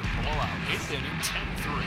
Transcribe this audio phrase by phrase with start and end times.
[0.00, 0.48] A blowout.
[0.72, 1.84] Eighth inning, 10-3.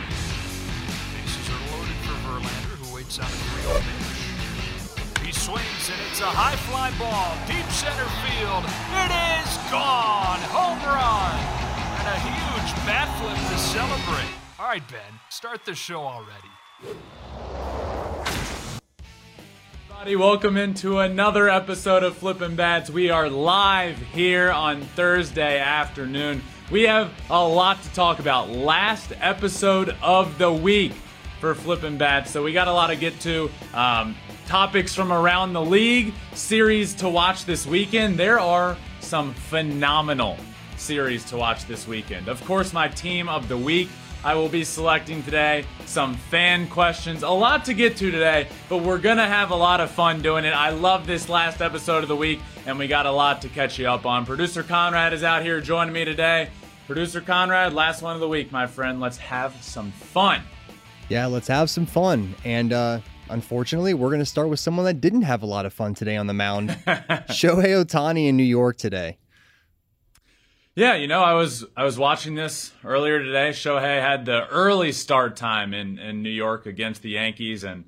[1.18, 5.26] Bases are loaded for Verlander, who waits on a 3 pitch.
[5.26, 8.64] He swings, and it's a high fly ball, deep center field.
[9.02, 9.10] It
[9.42, 10.40] is gone!
[10.54, 11.34] Home run!
[11.98, 14.30] And a huge bat flip to celebrate.
[14.60, 16.52] All right, Ben, start the show already.
[20.18, 22.90] Welcome into another episode of Flippin' Bats.
[22.90, 26.44] We are live here on Thursday afternoon.
[26.72, 28.50] We have a lot to talk about.
[28.50, 30.94] Last episode of the week
[31.42, 33.50] for Flippin' Bats, so we got a lot to get to.
[33.74, 34.16] Um,
[34.48, 38.18] topics from around the league, series to watch this weekend.
[38.18, 40.38] There are some phenomenal
[40.78, 42.30] series to watch this weekend.
[42.30, 43.90] Of course, my team of the week.
[44.24, 47.24] I will be selecting today some fan questions.
[47.24, 50.22] A lot to get to today, but we're going to have a lot of fun
[50.22, 50.54] doing it.
[50.54, 53.78] I love this last episode of the week, and we got a lot to catch
[53.78, 54.26] you up on.
[54.26, 56.50] Producer Conrad is out here joining me today.
[56.88, 59.00] Producer Conrad, last one of the week, my friend.
[59.00, 60.42] Let's have some fun.
[61.10, 62.36] Yeah, let's have some fun.
[62.44, 65.74] And uh, unfortunately, we're going to start with someone that didn't have a lot of
[65.74, 66.70] fun today on the mound
[67.30, 69.18] Shohei Ohtani in New York today.
[70.76, 73.52] Yeah, you know, I was I was watching this earlier today.
[73.52, 77.86] Shohei had the early start time in, in New York against the Yankees, and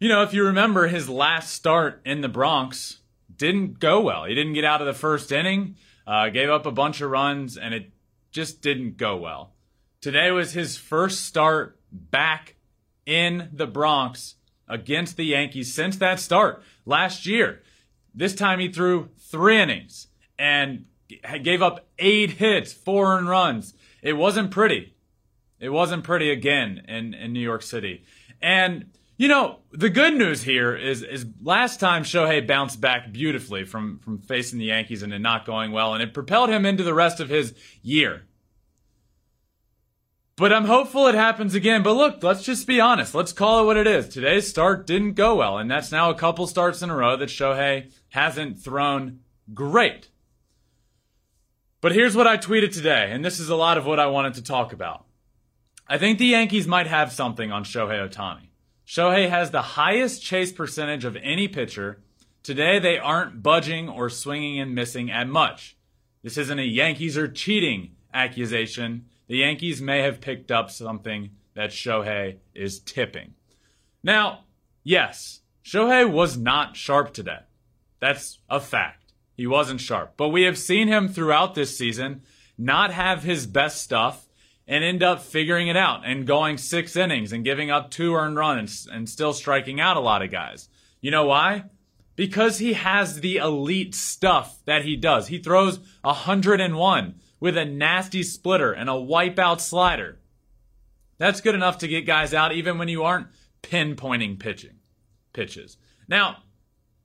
[0.00, 3.01] you know, if you remember his last start in the Bronx
[3.42, 4.24] didn't go well.
[4.24, 5.74] He didn't get out of the first inning,
[6.06, 7.90] uh, gave up a bunch of runs, and it
[8.30, 9.52] just didn't go well.
[10.00, 12.54] Today was his first start back
[13.04, 14.36] in the Bronx
[14.68, 17.62] against the Yankees since that start last year.
[18.14, 20.06] This time he threw three innings
[20.38, 20.84] and
[21.42, 23.74] gave up eight hits, four earned runs.
[24.02, 24.94] It wasn't pretty.
[25.58, 28.04] It wasn't pretty again in, in New York City.
[28.40, 28.92] And,
[29.22, 34.00] you know, the good news here is, is last time Shohei bounced back beautifully from,
[34.00, 36.92] from facing the Yankees and it not going well, and it propelled him into the
[36.92, 38.24] rest of his year.
[40.34, 41.84] But I'm hopeful it happens again.
[41.84, 43.14] But look, let's just be honest.
[43.14, 44.08] Let's call it what it is.
[44.08, 47.28] Today's start didn't go well, and that's now a couple starts in a row that
[47.28, 49.20] Shohei hasn't thrown
[49.54, 50.08] great.
[51.80, 54.34] But here's what I tweeted today, and this is a lot of what I wanted
[54.34, 55.04] to talk about.
[55.86, 58.48] I think the Yankees might have something on Shohei Ohtani.
[58.92, 62.02] Shohei has the highest chase percentage of any pitcher.
[62.42, 65.78] Today, they aren't budging or swinging and missing at much.
[66.22, 69.06] This isn't a Yankees are cheating accusation.
[69.28, 73.32] The Yankees may have picked up something that Shohei is tipping.
[74.02, 74.40] Now,
[74.84, 77.40] yes, Shohei was not sharp today.
[77.98, 79.14] That's a fact.
[79.34, 80.18] He wasn't sharp.
[80.18, 82.24] But we have seen him throughout this season
[82.58, 84.26] not have his best stuff
[84.66, 88.36] and end up figuring it out and going six innings and giving up two earned
[88.36, 90.68] runs and still striking out a lot of guys.
[91.00, 91.64] You know why?
[92.14, 95.28] Because he has the elite stuff that he does.
[95.28, 100.20] He throws 101 with a nasty splitter and a wipeout slider.
[101.18, 103.28] That's good enough to get guys out even when you aren't
[103.62, 104.78] pinpointing pitching
[105.32, 105.76] pitches.
[106.06, 106.38] Now,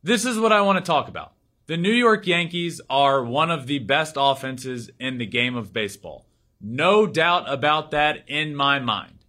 [0.04, 1.34] this is what I want to talk about.
[1.66, 6.27] The New York Yankees are one of the best offenses in the game of baseball.
[6.60, 9.26] No doubt about that in my mind.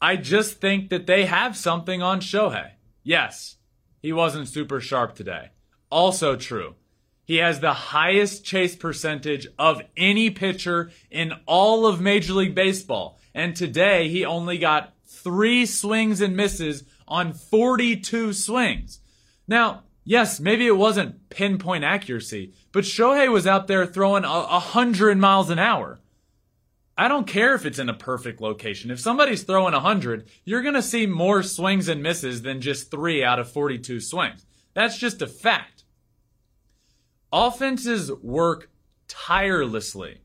[0.00, 2.72] I just think that they have something on Shohei.
[3.02, 3.56] Yes,
[4.02, 5.50] he wasn't super sharp today.
[5.90, 6.74] Also true.
[7.24, 13.18] He has the highest chase percentage of any pitcher in all of Major League Baseball.
[13.34, 19.00] And today he only got three swings and misses on 42 swings.
[19.48, 24.60] Now, Yes, maybe it wasn't pinpoint accuracy, but Shohei was out there throwing a, a
[24.60, 26.00] hundred miles an hour.
[26.96, 28.90] I don't care if it's in a perfect location.
[28.90, 33.24] If somebody's throwing a hundred, you're gonna see more swings and misses than just three
[33.24, 34.44] out of 42 swings.
[34.74, 35.84] That's just a fact.
[37.32, 38.70] Offenses work
[39.08, 40.20] tirelessly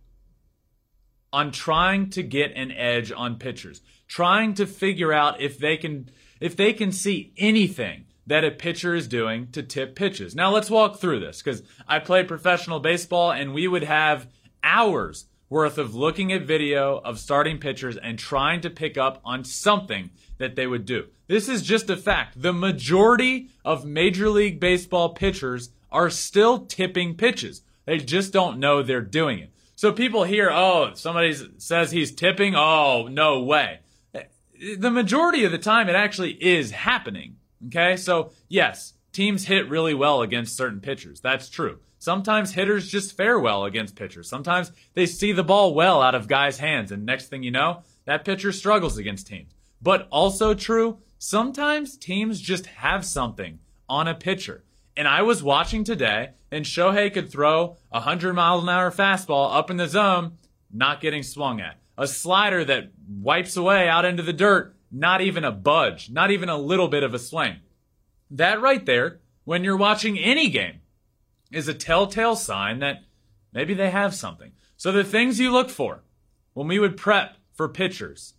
[1.31, 6.09] on trying to get an edge on pitchers, trying to figure out if they can
[6.41, 10.35] if they can see anything that a pitcher is doing to tip pitches.
[10.35, 14.27] Now let's walk through this because I played professional baseball and we would have
[14.63, 19.43] hours worth of looking at video of starting pitchers and trying to pick up on
[19.43, 21.07] something that they would do.
[21.27, 22.39] This is just a fact.
[22.39, 27.63] The majority of Major League Baseball pitchers are still tipping pitches.
[27.85, 29.51] They just don't know they're doing it.
[29.75, 32.53] So people hear, oh, somebody says he's tipping.
[32.55, 33.79] Oh, no way.
[34.13, 37.37] The majority of the time, it actually is happening.
[37.67, 41.19] Okay, so yes, teams hit really well against certain pitchers.
[41.19, 41.79] That's true.
[41.97, 44.29] Sometimes hitters just fare well against pitchers.
[44.29, 47.83] Sometimes they see the ball well out of guys' hands, and next thing you know,
[48.05, 49.53] that pitcher struggles against teams.
[49.81, 53.59] But also true, sometimes teams just have something
[53.89, 54.63] on a pitcher.
[54.95, 59.55] And I was watching today, and Shohei could throw a 100 mile an hour fastball
[59.55, 60.33] up in the zone,
[60.71, 61.77] not getting swung at.
[61.97, 66.49] A slider that wipes away out into the dirt, not even a budge, not even
[66.49, 67.57] a little bit of a swing.
[68.31, 70.81] That right there, when you're watching any game,
[71.51, 73.03] is a telltale sign that
[73.53, 74.51] maybe they have something.
[74.77, 76.03] So the things you look for
[76.53, 78.35] when we would prep for pitchers,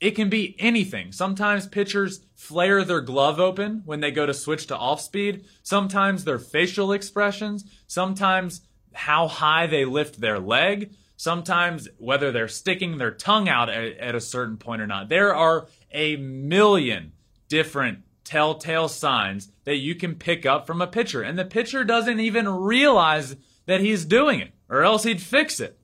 [0.00, 1.12] it can be anything.
[1.12, 5.44] Sometimes pitchers flare their glove open when they go to switch to off speed.
[5.62, 7.64] Sometimes their facial expressions.
[7.86, 8.60] Sometimes
[8.92, 10.92] how high they lift their leg.
[11.16, 15.08] Sometimes whether they're sticking their tongue out at, at a certain point or not.
[15.08, 17.12] There are a million
[17.48, 21.22] different telltale signs that you can pick up from a pitcher.
[21.22, 23.36] And the pitcher doesn't even realize
[23.66, 25.78] that he's doing it, or else he'd fix it.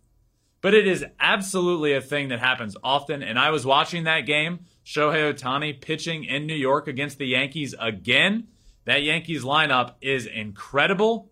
[0.61, 3.23] But it is absolutely a thing that happens often.
[3.23, 7.75] And I was watching that game, Shohei Ohtani pitching in New York against the Yankees
[7.79, 8.49] again.
[8.87, 11.31] That Yankees lineup is incredible.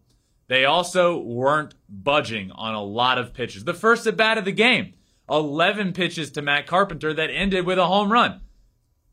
[0.49, 3.65] They also weren't budging on a lot of pitches.
[3.65, 4.93] The first at bat of the game,
[5.31, 8.42] 11 pitches to Matt Carpenter that ended with a home run.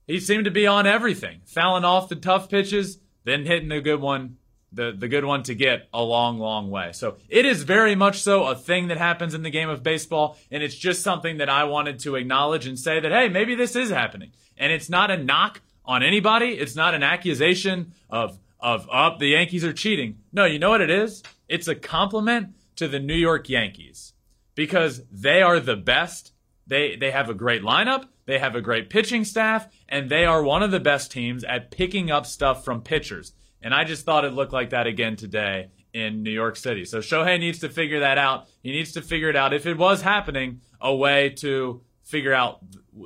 [0.09, 4.01] He seemed to be on everything, fouling off the tough pitches, then hitting a good
[4.01, 4.37] one
[4.71, 6.91] the the good one to get a long long way.
[6.93, 10.37] So it is very much so a thing that happens in the game of baseball
[10.51, 13.75] and it's just something that I wanted to acknowledge and say that hey, maybe this
[13.75, 14.31] is happening.
[14.57, 16.53] And it's not a knock on anybody.
[16.53, 20.17] It's not an accusation of of up oh, the Yankees are cheating.
[20.33, 21.21] No, you know what it is?
[21.47, 24.13] It's a compliment to the New York Yankees
[24.55, 26.33] because they are the best.
[26.65, 30.43] They they have a great lineup, they have a great pitching staff, and they are
[30.43, 33.33] one of the best teams at picking up stuff from pitchers.
[33.59, 36.85] And I just thought it looked like that again today in New York City.
[36.85, 38.47] So Shohei needs to figure that out.
[38.61, 42.59] He needs to figure it out if it was happening, a way to figure out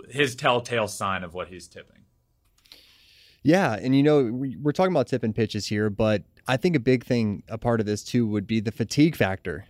[0.09, 2.01] his telltale sign of what he's tipping.
[3.41, 4.29] Yeah, and you know
[4.61, 7.85] we're talking about tipping pitches here, but I think a big thing, a part of
[7.85, 9.67] this too, would be the fatigue factor.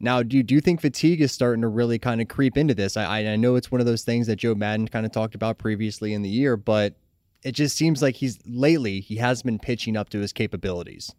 [0.00, 2.74] Now, do you, do you think fatigue is starting to really kind of creep into
[2.74, 2.96] this?
[2.96, 5.58] I, I know it's one of those things that Joe Maddon kind of talked about
[5.58, 6.94] previously in the year, but
[7.42, 11.14] it just seems like he's lately he has been pitching up to his capabilities.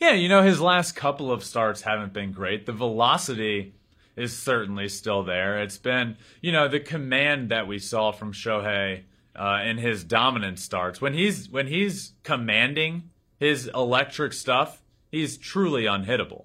[0.00, 2.66] Yeah, you know his last couple of starts haven't been great.
[2.66, 3.74] The velocity
[4.16, 5.60] is certainly still there.
[5.60, 9.02] It's been, you know, the command that we saw from Shohei
[9.34, 15.84] uh, in his dominant starts when he's when he's commanding his electric stuff, he's truly
[15.84, 16.44] unhittable.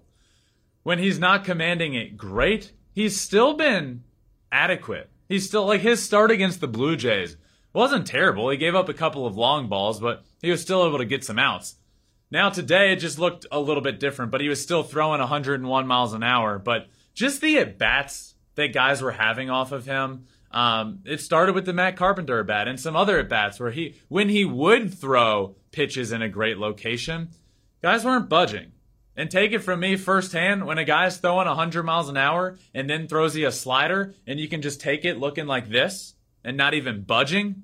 [0.84, 4.04] When he's not commanding it great, he's still been
[4.52, 5.10] adequate.
[5.28, 7.38] He's still like his start against the Blue Jays
[7.74, 8.50] wasn't terrible.
[8.50, 11.24] He gave up a couple of long balls, but he was still able to get
[11.24, 11.76] some outs.
[12.32, 15.88] Now today it just looked a little bit different, but he was still throwing 101
[15.88, 16.60] miles an hour.
[16.60, 20.26] But just the at bats that guys were having off of him.
[20.52, 23.72] Um, it started with the Matt Carpenter at bat and some other at bats where
[23.72, 27.30] he, when he would throw pitches in a great location,
[27.82, 28.73] guys weren't budging.
[29.16, 32.90] And take it from me firsthand, when a guy's throwing 100 miles an hour and
[32.90, 36.58] then throws you a slider and you can just take it looking like this, and
[36.58, 37.64] not even budging,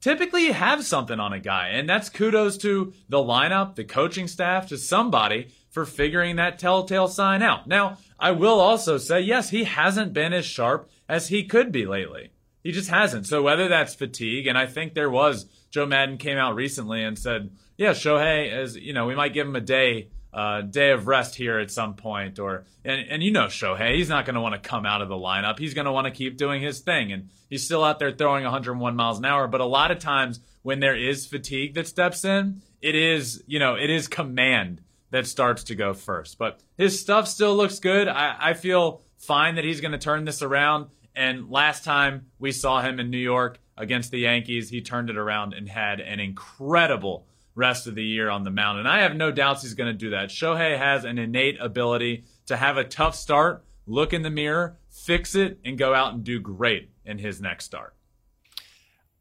[0.00, 1.68] typically you have something on a guy.
[1.68, 7.08] And that's kudos to the lineup, the coaching staff, to somebody for figuring that telltale
[7.08, 7.66] sign out.
[7.66, 11.86] Now, I will also say, yes, he hasn't been as sharp as he could be
[11.86, 12.30] lately.
[12.62, 13.26] He just hasn't.
[13.26, 17.18] So whether that's fatigue, and I think there was, Joe Maddon came out recently and
[17.18, 21.06] said, yeah, Shohei, as you know, we might give him a day uh, day of
[21.06, 24.40] rest here at some point, or and and you know Shohei, he's not going to
[24.40, 25.58] want to come out of the lineup.
[25.58, 28.44] He's going to want to keep doing his thing, and he's still out there throwing
[28.44, 29.48] 101 miles an hour.
[29.48, 33.58] But a lot of times when there is fatigue that steps in, it is you
[33.58, 36.38] know it is command that starts to go first.
[36.38, 38.08] But his stuff still looks good.
[38.08, 40.86] I, I feel fine that he's going to turn this around.
[41.14, 45.16] And last time we saw him in New York against the Yankees, he turned it
[45.16, 48.78] around and had an incredible rest of the year on the mound.
[48.78, 50.28] And I have no doubts he's going to do that.
[50.28, 55.34] Shohei has an innate ability to have a tough start, look in the mirror, fix
[55.34, 57.94] it, and go out and do great in his next start.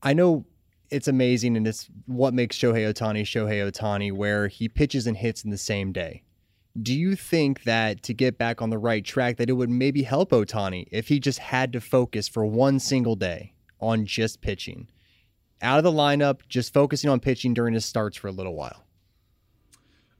[0.01, 0.45] I know
[0.89, 5.43] it's amazing, and it's what makes Shohei Ohtani Shohei Ohtani, where he pitches and hits
[5.43, 6.23] in the same day.
[6.81, 10.03] Do you think that to get back on the right track, that it would maybe
[10.03, 14.87] help Ohtani if he just had to focus for one single day on just pitching?
[15.61, 18.83] Out of the lineup, just focusing on pitching during his starts for a little while?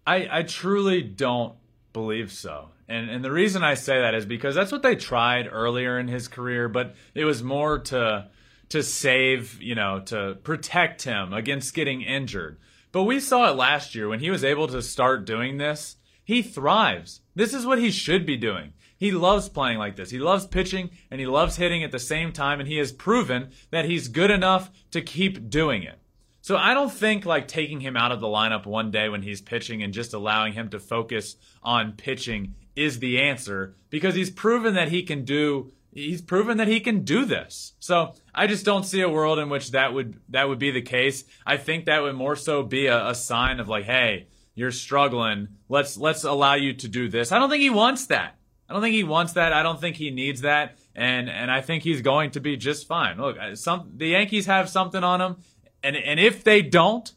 [0.05, 1.55] I, I truly don't
[1.93, 2.69] believe so.
[2.87, 6.07] And and the reason I say that is because that's what they tried earlier in
[6.07, 8.27] his career, but it was more to
[8.69, 12.57] to save, you know, to protect him against getting injured.
[12.91, 15.97] But we saw it last year when he was able to start doing this.
[16.23, 17.21] He thrives.
[17.35, 18.73] This is what he should be doing.
[18.99, 20.11] He loves playing like this.
[20.11, 23.51] He loves pitching and he loves hitting at the same time, and he has proven
[23.71, 25.99] that he's good enough to keep doing it.
[26.41, 29.41] So I don't think like taking him out of the lineup one day when he's
[29.41, 34.73] pitching and just allowing him to focus on pitching is the answer because he's proven
[34.73, 37.73] that he can do he's proven that he can do this.
[37.79, 40.81] So I just don't see a world in which that would that would be the
[40.81, 41.23] case.
[41.45, 45.47] I think that would more so be a, a sign of like, hey, you're struggling.
[45.69, 47.31] Let's let's allow you to do this.
[47.31, 48.38] I don't think he wants that.
[48.69, 49.51] I don't think he wants that.
[49.51, 50.77] I don't think he needs that.
[50.95, 53.17] And and I think he's going to be just fine.
[53.17, 55.37] Look, uh, some the Yankees have something on him,
[55.81, 57.11] and and if they don't,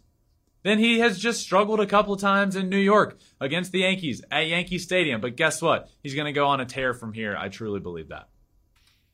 [0.62, 4.46] then he has just struggled a couple times in New York against the Yankees at
[4.46, 5.20] Yankee Stadium.
[5.20, 5.90] But guess what?
[6.02, 7.36] He's going to go on a tear from here.
[7.36, 8.28] I truly believe that.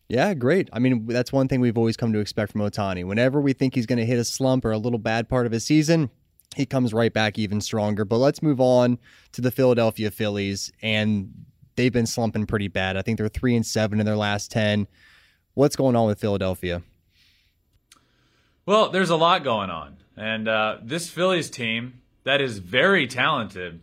[0.09, 0.71] Yeah, great.
[0.73, 3.05] I mean, that's one thing we've always come to expect from Ohtani.
[3.05, 5.53] Whenever we think he's going to hit a slump or a little bad part of
[5.53, 6.09] his season,
[6.57, 8.07] he comes right back even stronger.
[8.07, 8.99] But let's move on
[9.33, 11.45] to the Philadelphia Phillies, and
[11.79, 12.97] they've been slumping pretty bad.
[12.97, 14.87] I think they're three and seven in their last ten.
[15.55, 16.83] What's going on with Philadelphia?
[18.67, 23.81] Well, there's a lot going on, and uh, this Phillies team that is very talented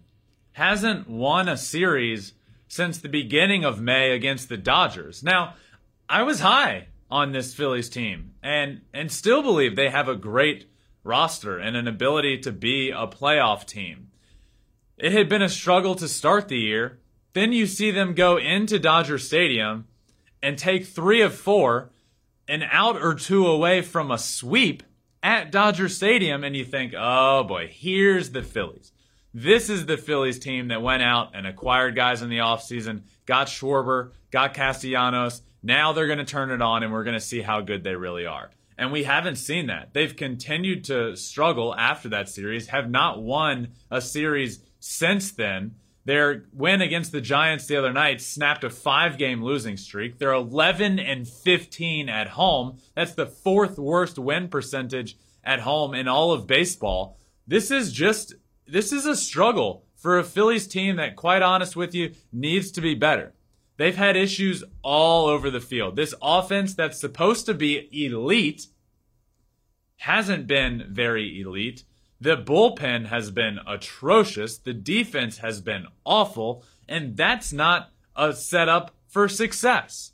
[0.51, 2.33] hasn't won a series
[2.67, 5.23] since the beginning of May against the Dodgers.
[5.23, 5.55] Now
[6.07, 10.69] I was high on this Phillies team and and still believe they have a great
[11.03, 14.09] roster and an ability to be a playoff team.
[14.97, 16.99] It had been a struggle to start the year.
[17.35, 19.87] Then you see them go into Dodger Stadium
[20.41, 21.91] and take 3 of 4
[22.47, 24.83] an out or two away from a sweep
[25.21, 28.91] at Dodger Stadium and you think, "Oh boy, here's the Phillies."
[29.33, 33.47] This is the Phillies team that went out and acquired guys in the offseason, got
[33.47, 37.41] Schwarber, got Castellanos, now they're going to turn it on and we're going to see
[37.41, 38.51] how good they really are.
[38.77, 39.93] And we haven't seen that.
[39.93, 45.75] They've continued to struggle after that series, have not won a series since then.
[46.05, 50.19] Their win against the Giants the other night snapped a five game losing streak.
[50.19, 52.77] They're 11 and 15 at home.
[52.95, 57.17] That's the fourth worst win percentage at home in all of baseball.
[57.47, 58.35] This is just,
[58.67, 62.81] this is a struggle for a Phillies team that, quite honest with you, needs to
[62.81, 63.33] be better.
[63.77, 65.95] They've had issues all over the field.
[65.95, 68.67] This offense that's supposed to be elite
[69.97, 71.83] hasn't been very elite.
[72.21, 74.57] The bullpen has been atrocious.
[74.57, 76.63] The defense has been awful.
[76.87, 80.13] And that's not a setup for success.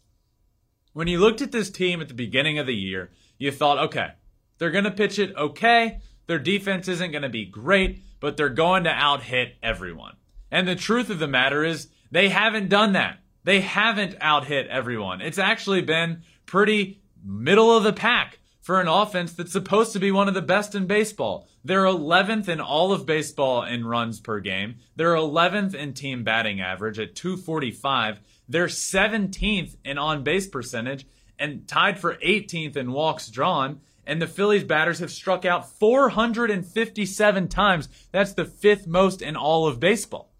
[0.93, 4.09] When you looked at this team at the beginning of the year, you thought, okay,
[4.57, 5.99] they're going to pitch it okay.
[6.27, 10.15] Their defense isn't going to be great, but they're going to out hit everyone.
[10.51, 13.19] And the truth of the matter is, they haven't done that.
[13.43, 15.21] They haven't out hit everyone.
[15.21, 20.11] It's actually been pretty middle of the pack for an offense that's supposed to be
[20.11, 21.47] one of the best in baseball.
[21.63, 24.75] They're 11th in all of baseball in runs per game.
[24.95, 28.19] They're 11th in team batting average at 245.
[28.47, 31.07] They're 17th in on base percentage
[31.39, 33.81] and tied for 18th in walks drawn.
[34.05, 37.89] And the Phillies batters have struck out 457 times.
[38.11, 40.33] That's the fifth most in all of baseball.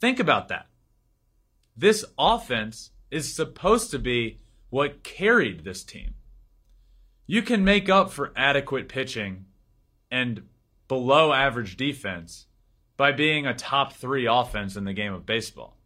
[0.00, 0.66] Think about that
[1.80, 6.14] this offense is supposed to be what carried this team.
[7.30, 9.44] You can make up for adequate pitching
[10.10, 10.48] and
[10.88, 12.46] below average defense
[12.96, 15.76] by being a top three offense in the game of baseball.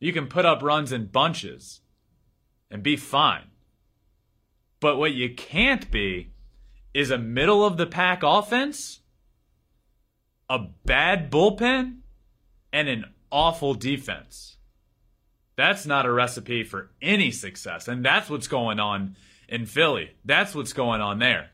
[0.00, 1.82] You can put up runs in bunches
[2.70, 3.50] and be fine.
[4.80, 6.32] But what you can't be
[6.94, 9.00] is a middle of the pack offense,
[10.48, 11.98] a bad bullpen,
[12.72, 14.56] and an awful defense.
[15.56, 17.86] That's not a recipe for any success.
[17.86, 19.16] And that's what's going on
[19.48, 20.10] in Philly.
[20.24, 21.50] That's what's going on there.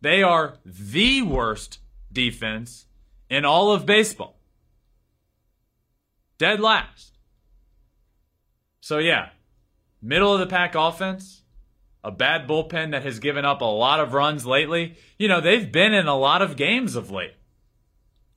[0.00, 1.78] They are the worst
[2.12, 2.86] defense
[3.28, 4.38] in all of baseball.
[6.38, 7.18] Dead last.
[8.80, 9.30] So, yeah,
[10.02, 11.42] middle of the pack offense,
[12.04, 14.96] a bad bullpen that has given up a lot of runs lately.
[15.18, 17.34] You know, they've been in a lot of games of late.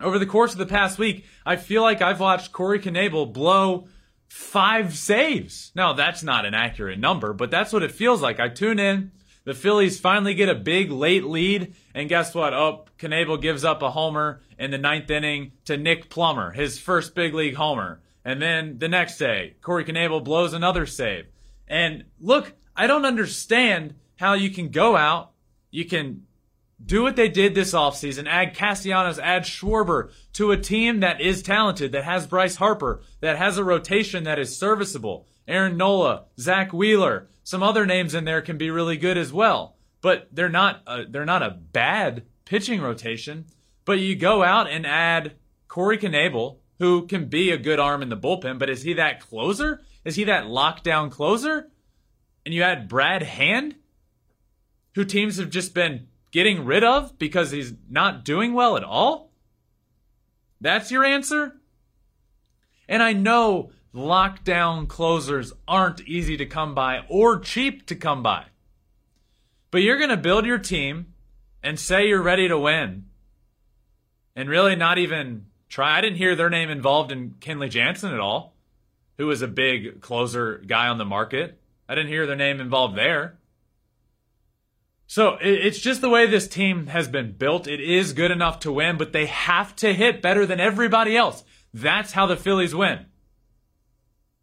[0.01, 3.89] Over the course of the past week, I feel like I've watched Corey Knebel blow
[4.29, 5.71] five saves.
[5.75, 8.39] Now, that's not an accurate number, but that's what it feels like.
[8.39, 9.12] I tune in.
[9.43, 12.53] The Phillies finally get a big late lead, and guess what?
[12.53, 17.15] Oh, Knebel gives up a homer in the ninth inning to Nick Plummer, his first
[17.15, 18.01] big league homer.
[18.24, 21.25] And then the next day, Corey Knebel blows another save.
[21.67, 25.31] And look, I don't understand how you can go out,
[25.71, 26.27] you can
[26.83, 31.43] do what they did this offseason, add Castellanos, add Schwarber to a team that is
[31.43, 35.27] talented, that has Bryce Harper, that has a rotation that is serviceable.
[35.48, 39.75] Aaron Nola, Zack Wheeler, some other names in there can be really good as well.
[40.01, 43.45] But they're not a, they're not a bad pitching rotation.
[43.86, 45.33] But you go out and add
[45.67, 49.19] Corey Knebel, who can be a good arm in the bullpen, but is he that
[49.19, 49.81] closer?
[50.05, 51.69] Is he that lockdown closer?
[52.45, 53.75] And you add Brad Hand,
[54.95, 59.31] who teams have just been getting rid of because he's not doing well at all?
[60.62, 61.59] That's your answer?
[62.88, 68.45] And I know lockdown closers aren't easy to come by or cheap to come by.
[69.71, 71.13] But you're going to build your team
[71.63, 73.05] and say you're ready to win
[74.36, 75.98] and really not even try.
[75.98, 78.55] I didn't hear their name involved in Kenley Jansen at all,
[79.17, 81.59] who was a big closer guy on the market.
[81.88, 83.38] I didn't hear their name involved there.
[85.09, 87.65] So it's just the way this team has been built.
[87.65, 91.43] It is good enough to win, but they have to hit better than everybody else.
[91.73, 93.07] That's how the Phillies win.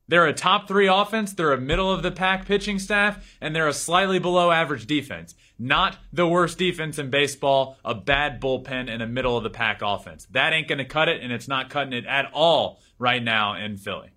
[0.08, 3.68] They're a top three offense, they're a middle of the pack pitching staff, and they're
[3.68, 5.36] a slightly below average defense.
[5.56, 9.82] Not the worst defense in baseball, a bad bullpen, and a middle of the pack
[9.82, 10.26] offense.
[10.32, 13.54] That ain't going to cut it, and it's not cutting it at all right now
[13.54, 14.10] in Philly.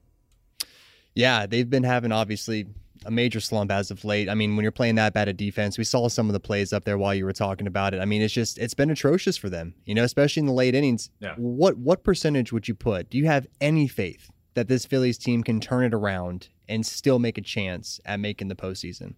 [1.13, 2.65] Yeah, they've been having obviously
[3.09, 4.29] a major slump as of late.
[4.29, 6.71] I mean, when you're playing that bad a defense, we saw some of the plays
[6.71, 7.99] up there while you were talking about it.
[7.99, 10.75] I mean, it's just it's been atrocious for them, you know, especially in the late
[10.75, 11.09] innings.
[11.19, 11.33] Yeah.
[11.35, 13.09] What what percentage would you put?
[13.09, 17.17] Do you have any faith that this Phillies team can turn it around and still
[17.17, 19.15] make a chance at making the postseason?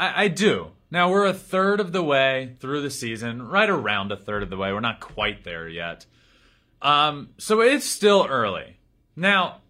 [0.00, 0.72] I, I do.
[0.90, 4.50] Now we're a third of the way through the season, right around a third of
[4.50, 4.72] the way.
[4.72, 6.06] We're not quite there yet.
[6.82, 8.78] Um, so it's still early.
[9.14, 9.60] Now,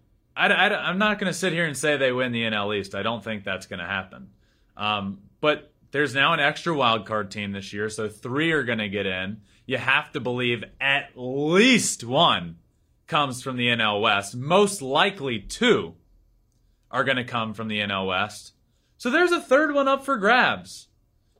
[0.47, 2.95] I, am not going to sit here and say they win the NL East.
[2.95, 4.29] I don't think that's going to happen.
[4.77, 8.79] Um, but there's now an extra wild card team this year, so three are going
[8.79, 9.41] to get in.
[9.65, 12.57] You have to believe at least one
[13.07, 14.35] comes from the NL West.
[14.35, 15.95] Most likely two
[16.91, 18.53] are going to come from the NL West.
[18.97, 20.87] So there's a third one up for grabs.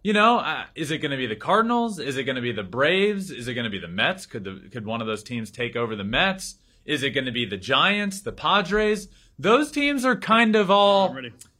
[0.03, 1.99] You know, uh, is it going to be the Cardinals?
[1.99, 3.31] Is it going to be the Braves?
[3.31, 4.25] Is it going to be the Mets?
[4.25, 6.55] Could the could one of those teams take over the Mets?
[6.85, 9.07] Is it going to be the Giants, the Padres?
[9.37, 11.15] Those teams are kind of all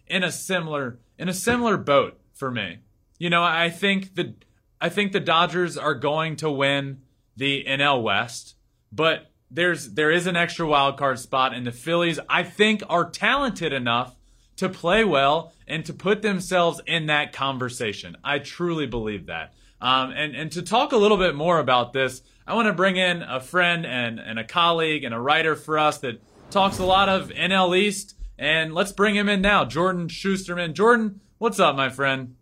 [0.08, 2.80] in a similar in a similar boat for me.
[3.18, 4.36] You know, I think the
[4.82, 7.02] I think the Dodgers are going to win
[7.36, 8.56] the NL West,
[8.92, 13.10] but there's there is an extra wild card spot and the Phillies I think are
[13.10, 14.16] talented enough
[14.58, 18.18] to play well and to put themselves in that conversation.
[18.24, 19.54] I truly believe that.
[19.82, 22.98] Um, and, and to talk a little bit more about this, I want to bring
[22.98, 26.84] in a friend and, and a colleague and a writer for us that talks a
[26.84, 28.16] lot of NL East.
[28.40, 30.74] And let's bring him in now, Jordan Shusterman.
[30.74, 32.38] Jordan, what's up, my friend?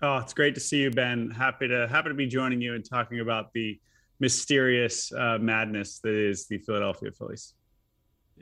[0.00, 1.30] Oh, it's great to see you, Ben.
[1.30, 3.78] Happy to happy to be joining you and talking about the
[4.18, 7.52] mysterious uh, madness that is the Philadelphia Phillies.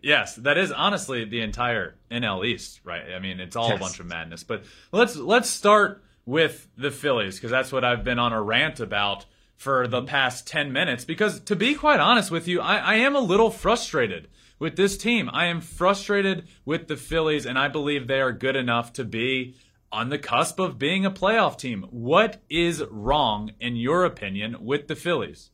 [0.04, 3.12] Yes, that is honestly the entire NL East, right?
[3.12, 3.76] I mean, it's all yes.
[3.76, 4.44] a bunch of madness.
[4.44, 4.62] But
[4.92, 9.26] let's let's start with the Phillies because that's what I've been on a rant about
[9.56, 13.14] for the past 10 minutes because to be quite honest with you, I, I am
[13.14, 15.30] a little frustrated with this team.
[15.32, 19.56] I am frustrated with the Phillies and I believe they are good enough to be
[19.92, 21.86] on the cusp of being a playoff team.
[21.90, 25.50] What is wrong in your opinion with the Phillies?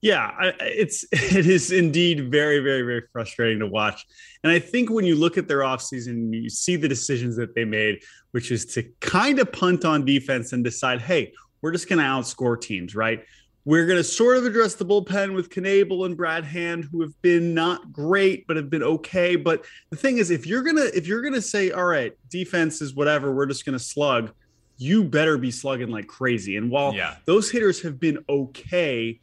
[0.00, 4.06] Yeah, it's it is indeed very very very frustrating to watch.
[4.44, 7.64] And I think when you look at their offseason, you see the decisions that they
[7.64, 7.98] made,
[8.30, 11.32] which is to kind of punt on defense and decide, "Hey,
[11.66, 13.24] we're just going to outscore teams, right?
[13.64, 17.20] We're going to sort of address the bullpen with Knebel and Brad Hand, who have
[17.22, 19.34] been not great, but have been okay.
[19.34, 22.94] But the thing is, if you're gonna if you're gonna say, all right, defense is
[22.94, 24.30] whatever, we're just gonna slug,
[24.76, 26.56] you better be slugging like crazy.
[26.56, 27.16] And while yeah.
[27.24, 29.18] those hitters have been okay,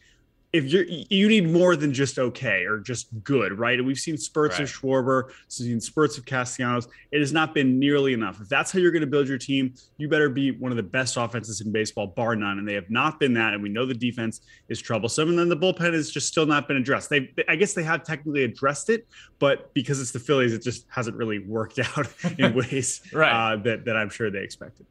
[0.54, 3.80] if you're you need more than just okay or just good, right?
[3.80, 4.64] And we've seen spurts right.
[4.64, 6.88] of Schwarber, seen spurts of Castellanos.
[7.12, 8.40] It has not been nearly enough.
[8.40, 10.84] If that's how you're going to build your team, you better be one of the
[10.84, 12.60] best offenses in baseball, bar none.
[12.60, 13.56] And they have not been that.
[13.56, 15.30] And we know the defense is troublesome.
[15.30, 17.10] And then the bullpen has just still not been addressed.
[17.10, 19.08] They, I guess, they have technically addressed it,
[19.40, 23.54] but because it's the Phillies, it just hasn't really worked out in ways right.
[23.54, 24.86] uh, that that I'm sure they expected.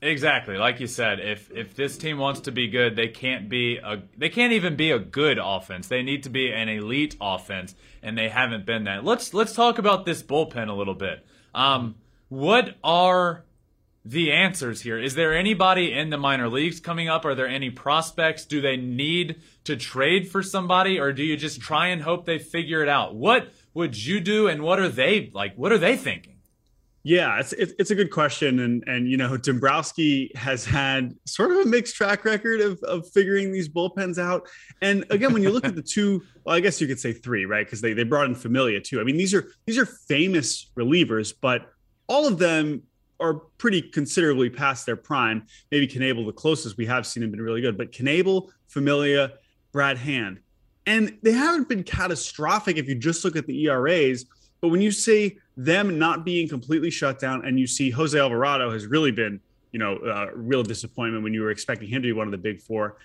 [0.00, 3.78] Exactly, like you said, if if this team wants to be good, they can't be
[3.78, 5.88] a they can't even be a good offense.
[5.88, 9.04] They need to be an elite offense, and they haven't been that.
[9.04, 11.26] Let's let's talk about this bullpen a little bit.
[11.52, 11.96] Um,
[12.28, 13.44] what are
[14.04, 14.98] the answers here?
[14.98, 17.24] Is there anybody in the minor leagues coming up?
[17.24, 18.44] Are there any prospects?
[18.44, 22.38] Do they need to trade for somebody, or do you just try and hope they
[22.38, 23.16] figure it out?
[23.16, 25.56] What would you do, and what are they like?
[25.56, 26.37] What are they thinking?
[27.08, 31.56] Yeah, it's it's a good question, and and you know Dombrowski has had sort of
[31.60, 34.46] a mixed track record of of figuring these bullpens out.
[34.82, 37.46] And again, when you look at the two, well, I guess you could say three,
[37.46, 37.64] right?
[37.64, 39.00] Because they they brought in Familia too.
[39.00, 41.72] I mean, these are these are famous relievers, but
[42.08, 42.82] all of them
[43.20, 45.46] are pretty considerably past their prime.
[45.70, 49.32] Maybe Knebel, the closest we have seen him, been really good, but Knebel, Familia,
[49.72, 50.40] Brad Hand,
[50.84, 54.26] and they haven't been catastrophic if you just look at the ERAs.
[54.60, 58.70] But when you see them not being completely shut down, and you see Jose Alvarado
[58.70, 59.40] has really been,
[59.72, 62.38] you know, a real disappointment when you were expecting him to be one of the
[62.38, 62.96] big four.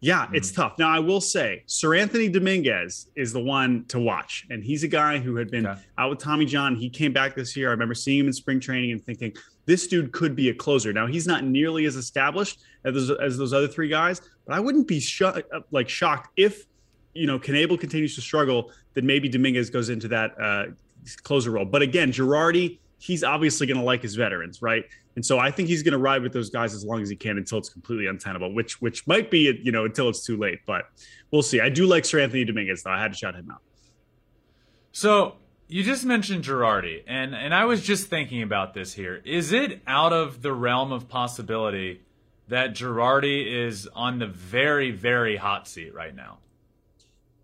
[0.00, 0.78] Yeah, it's mm tough.
[0.78, 4.46] Now, I will say, Seranthony Dominguez is the one to watch.
[4.50, 5.80] And he's a guy who had been okay.
[5.96, 6.74] out with Tommy John.
[6.74, 7.68] He came back this year.
[7.68, 9.32] I remember seeing him in spring training and thinking,
[9.64, 10.92] this dude could be a closer.
[10.92, 14.60] Now, he's not nearly as established as those, as those other three guys, but I
[14.60, 15.22] wouldn't be sh-
[15.70, 16.66] like shocked if,
[17.14, 20.64] you know, Knebel continues to struggle, that maybe Dominguez goes into that uh,
[21.22, 21.64] closer role.
[21.64, 24.84] But again, Girardi, he's obviously going to like his veterans, right?
[25.16, 27.16] And so I think he's going to ride with those guys as long as he
[27.16, 30.60] can until it's completely untenable, which which might be you know until it's too late.
[30.66, 30.84] But
[31.30, 31.60] we'll see.
[31.60, 32.90] I do like Seranthony Dominguez though.
[32.90, 33.60] I had to shout him out.
[34.92, 35.36] So
[35.68, 39.20] you just mentioned Girardi, and and I was just thinking about this here.
[39.24, 42.02] Is it out of the realm of possibility
[42.48, 46.38] that Girardi is on the very very hot seat right now?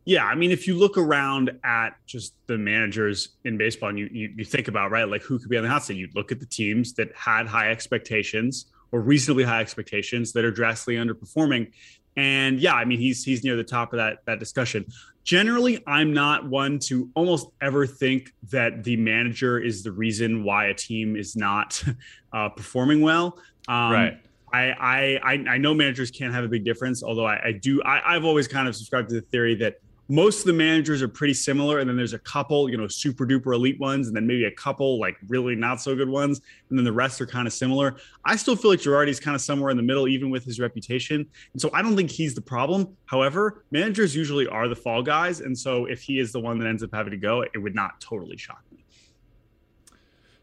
[0.09, 4.09] Yeah, I mean, if you look around at just the managers in baseball and you,
[4.11, 6.33] you, you think about, right, like who could be on the hot seat, you look
[6.33, 11.71] at the teams that had high expectations or reasonably high expectations that are drastically underperforming.
[12.17, 14.87] And yeah, I mean, he's he's near the top of that that discussion.
[15.25, 20.69] Generally, I'm not one to almost ever think that the manager is the reason why
[20.69, 21.85] a team is not
[22.33, 23.39] uh, performing well.
[23.69, 24.21] Um, right.
[24.55, 28.17] I, I I know managers can't have a big difference, although I, I do I,
[28.17, 31.35] I've always kind of subscribed to the theory that most of the managers are pretty
[31.35, 34.45] similar and then there's a couple you know super duper elite ones and then maybe
[34.45, 36.41] a couple like really not so good ones
[36.71, 37.97] and then the rest are kind of similar.
[38.25, 41.27] I still feel like Girardi's kind of somewhere in the middle even with his reputation
[41.53, 42.97] and so i don't think he's the problem.
[43.07, 46.67] However managers usually are the fall guys and so if he is the one that
[46.67, 48.85] ends up having to go it would not totally shock me.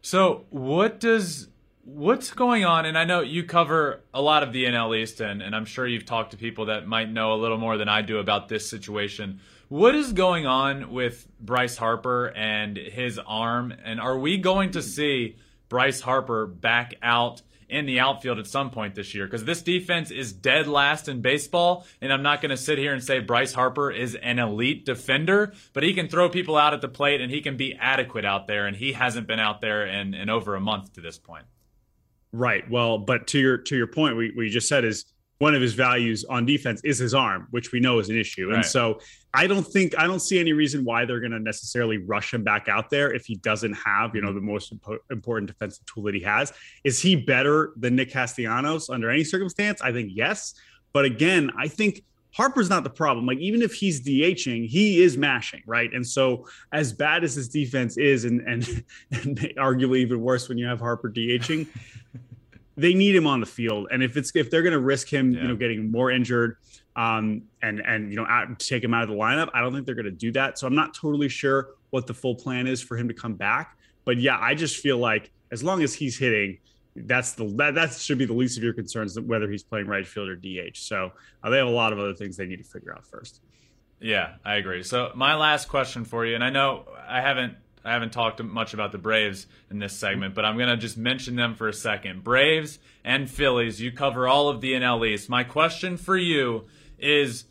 [0.00, 1.48] So what does
[1.82, 5.40] what's going on and i know you cover a lot of the nl east and,
[5.40, 8.02] and i'm sure you've talked to people that might know a little more than i
[8.02, 13.74] do about this situation what is going on with Bryce Harper and his arm?
[13.84, 15.36] And are we going to see
[15.68, 19.26] Bryce Harper back out in the outfield at some point this year?
[19.26, 21.84] Because this defense is dead last in baseball.
[22.00, 25.52] And I'm not going to sit here and say Bryce Harper is an elite defender,
[25.72, 28.46] but he can throw people out at the plate and he can be adequate out
[28.46, 28.66] there.
[28.66, 31.44] And he hasn't been out there in, in over a month to this point.
[32.32, 32.68] Right.
[32.70, 35.06] Well, but to your to your point, we, we just said is
[35.38, 38.48] one of his values on defense is his arm, which we know is an issue.
[38.48, 38.56] Right.
[38.56, 39.00] And so
[39.34, 42.42] I don't think I don't see any reason why they're going to necessarily rush him
[42.42, 44.36] back out there if he doesn't have, you know, mm-hmm.
[44.36, 46.52] the most impo- important defensive tool that he has.
[46.84, 49.82] Is he better than Nick Castellanos under any circumstance?
[49.82, 50.54] I think yes.
[50.92, 52.02] But again, I think
[52.36, 53.24] Harper's not the problem.
[53.24, 55.90] Like even if he's DHing, he is mashing, right?
[55.92, 60.58] And so as bad as his defense is, and and, and arguably even worse when
[60.58, 61.66] you have Harper DHing,
[62.76, 63.88] they need him on the field.
[63.90, 65.42] And if it's if they're going to risk him, yeah.
[65.42, 66.56] you know, getting more injured,
[66.94, 69.86] um, and and you know, out, take him out of the lineup, I don't think
[69.86, 70.58] they're going to do that.
[70.58, 73.78] So I'm not totally sure what the full plan is for him to come back.
[74.04, 76.58] But yeah, I just feel like as long as he's hitting,
[76.94, 80.06] that's the that, that should be the least of your concerns whether he's playing right
[80.06, 80.76] field or DH.
[80.76, 81.12] So
[81.42, 83.40] uh, they have a lot of other things they need to figure out first.
[84.00, 84.82] Yeah, I agree.
[84.82, 87.56] So my last question for you, and I know I haven't
[87.86, 90.98] I haven't talked much about the Braves in this segment, but I'm going to just
[90.98, 92.24] mention them for a second.
[92.24, 95.28] Braves and Phillies, you cover all of the NL East.
[95.28, 96.64] My question for you
[96.98, 97.44] is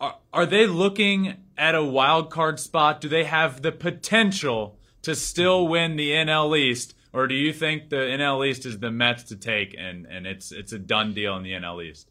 [0.00, 3.00] are, are they looking at a wild card spot?
[3.02, 6.94] Do they have the potential to still win the NL East?
[7.12, 10.50] Or do you think the NL East is the Mets to take and, and it's
[10.50, 12.08] it's a done deal in the NL East?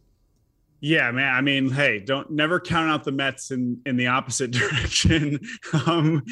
[0.85, 1.33] Yeah, man.
[1.33, 5.39] I mean, hey, don't never count out the Mets in in the opposite direction.
[5.87, 6.25] um,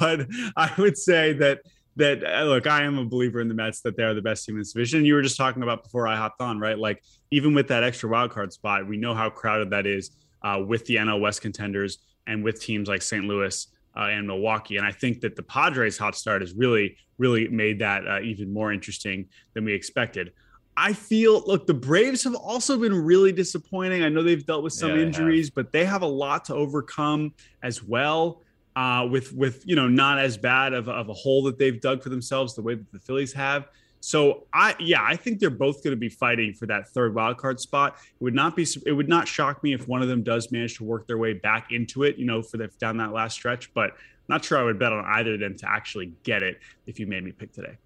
[0.00, 1.60] but I would say that
[1.96, 4.46] that uh, look, I am a believer in the Mets that they are the best
[4.46, 5.04] team in this division.
[5.04, 6.78] You were just talking about before I hopped on, right?
[6.78, 10.64] Like even with that extra wild card spot, we know how crowded that is uh,
[10.66, 13.26] with the NL West contenders and with teams like St.
[13.26, 14.78] Louis uh, and Milwaukee.
[14.78, 18.54] And I think that the Padres' hot start has really, really made that uh, even
[18.54, 20.32] more interesting than we expected.
[20.80, 24.04] I feel look, the Braves have also been really disappointing.
[24.04, 27.34] I know they've dealt with some yeah, injuries, but they have a lot to overcome
[27.64, 28.42] as well.
[28.76, 32.00] Uh, with with you know not as bad of, of a hole that they've dug
[32.00, 33.66] for themselves the way that the Phillies have.
[33.98, 37.38] So I yeah I think they're both going to be fighting for that third wild
[37.38, 37.96] card spot.
[37.98, 40.76] It would not be it would not shock me if one of them does manage
[40.76, 42.18] to work their way back into it.
[42.18, 43.96] You know for the down that last stretch, but
[44.28, 47.08] not sure I would bet on either of them to actually get it if you
[47.08, 47.78] made me pick today.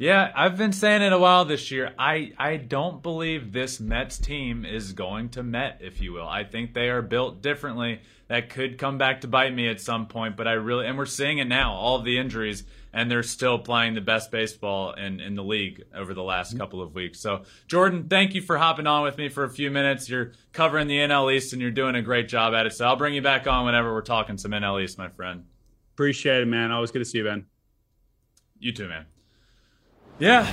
[0.00, 1.92] Yeah, I've been saying it a while this year.
[1.98, 6.26] I, I don't believe this Mets team is going to Met, if you will.
[6.26, 8.00] I think they are built differently.
[8.28, 11.04] That could come back to bite me at some point, but I really and we're
[11.04, 15.34] seeing it now, all the injuries, and they're still playing the best baseball in, in
[15.34, 16.60] the league over the last mm-hmm.
[16.60, 17.20] couple of weeks.
[17.20, 20.08] So Jordan, thank you for hopping on with me for a few minutes.
[20.08, 22.72] You're covering the NL East and you're doing a great job at it.
[22.72, 25.44] So I'll bring you back on whenever we're talking some NL East, my friend.
[25.92, 26.72] Appreciate it, man.
[26.72, 27.44] Always good to see you, Ben.
[28.58, 29.04] You too, man.
[30.20, 30.52] Yeah,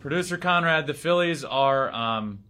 [0.00, 2.40] producer Conrad, the Phillies are um,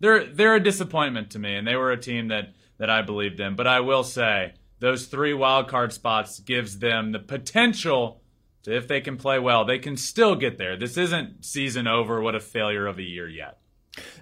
[0.00, 3.40] they're they're a disappointment to me, and they were a team that that I believed
[3.40, 3.56] in.
[3.56, 8.20] But I will say those three wild card spots gives them the potential
[8.64, 10.76] to, if they can play well, they can still get there.
[10.76, 12.20] This isn't season over.
[12.20, 13.58] What a failure of a year yet.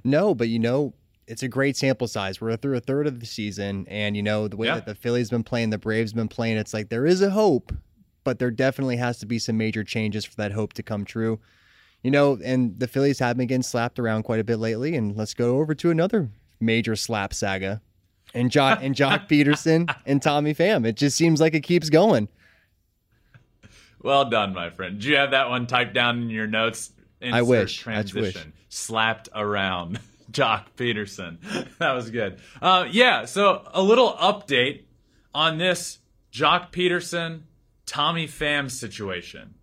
[0.05, 0.95] No, but you know,
[1.27, 2.41] it's a great sample size.
[2.41, 4.77] We're through a third of the season, and you know the way Yeah.
[4.77, 6.57] that the Phillies been playing, the Braves been playing.
[6.57, 7.73] It's like there is a hope,
[8.23, 11.41] but there definitely has to be some major changes for that hope to come true.
[12.03, 14.97] You know, and the Phillies have been getting slapped around quite a bit lately.
[14.97, 17.81] And let's go over to another major slap saga,
[18.35, 20.87] and Joc and Joc Pederson and Tommy Pham.
[20.87, 22.29] It just seems like it keeps going.
[24.03, 24.99] Well done, my friend.
[24.99, 26.93] Do you have that one typed down in your notes?
[27.23, 27.81] I Insert wish.
[27.81, 28.23] I Transition.
[28.23, 28.55] wish.
[28.71, 30.01] Slapped around.
[30.33, 31.39] Joc Pederson.
[31.79, 32.39] That was good.
[32.63, 34.83] Uh, yeah, so a little update
[35.35, 35.99] on this
[36.33, 37.43] Joc Pederson,
[37.87, 39.55] Tommy Pham situation.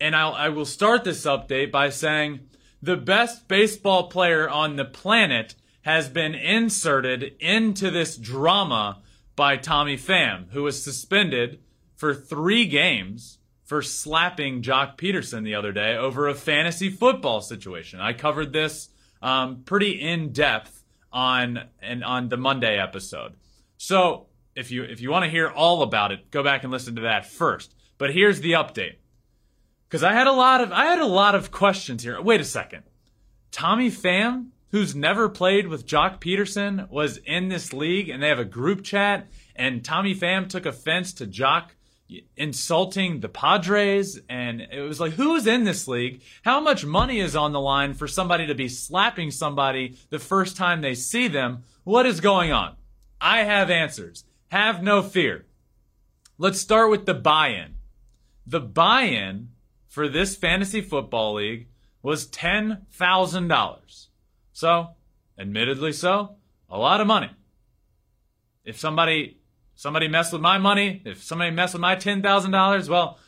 [0.00, 2.40] And I'll, I will start this update by saying
[2.82, 9.02] the best baseball player on the planet has been inserted into this drama
[9.36, 11.60] by Tommy Pham, who was suspended
[11.96, 18.00] for three games for slapping Joc Pederson the other day over a fantasy football situation.
[18.00, 18.88] I covered this
[19.22, 20.82] um, pretty in depth
[21.12, 23.34] on and on the Monday episode.
[23.76, 26.96] So if you if you want to hear all about it, go back and listen
[26.96, 27.74] to that first.
[27.98, 28.96] But here's the update.
[29.90, 32.20] Cause I had a lot of I had a lot of questions here.
[32.22, 32.84] Wait a second.
[33.50, 38.38] Tommy Pham, who's never played with Joc Pederson, was in this league and they have
[38.38, 39.26] a group chat
[39.56, 41.70] and Tommy Pham took offense to Joc
[42.36, 46.22] insulting the Padres and it was like who's in this league?
[46.42, 50.56] How much money is on the line for somebody to be slapping somebody the first
[50.56, 51.64] time they see them?
[51.82, 52.76] What is going on?
[53.20, 54.24] I have answers.
[54.52, 55.46] Have no fear.
[56.38, 57.74] Let's start with the buy-in.
[58.46, 59.48] The buy-in
[59.90, 61.66] for this fantasy football league
[62.00, 64.06] was $10,000.
[64.52, 64.90] So,
[65.38, 66.36] admittedly so,
[66.70, 67.30] a lot of money.
[68.64, 69.38] If somebody
[69.74, 73.18] somebody messed with my money, if somebody messed with my $10,000, well,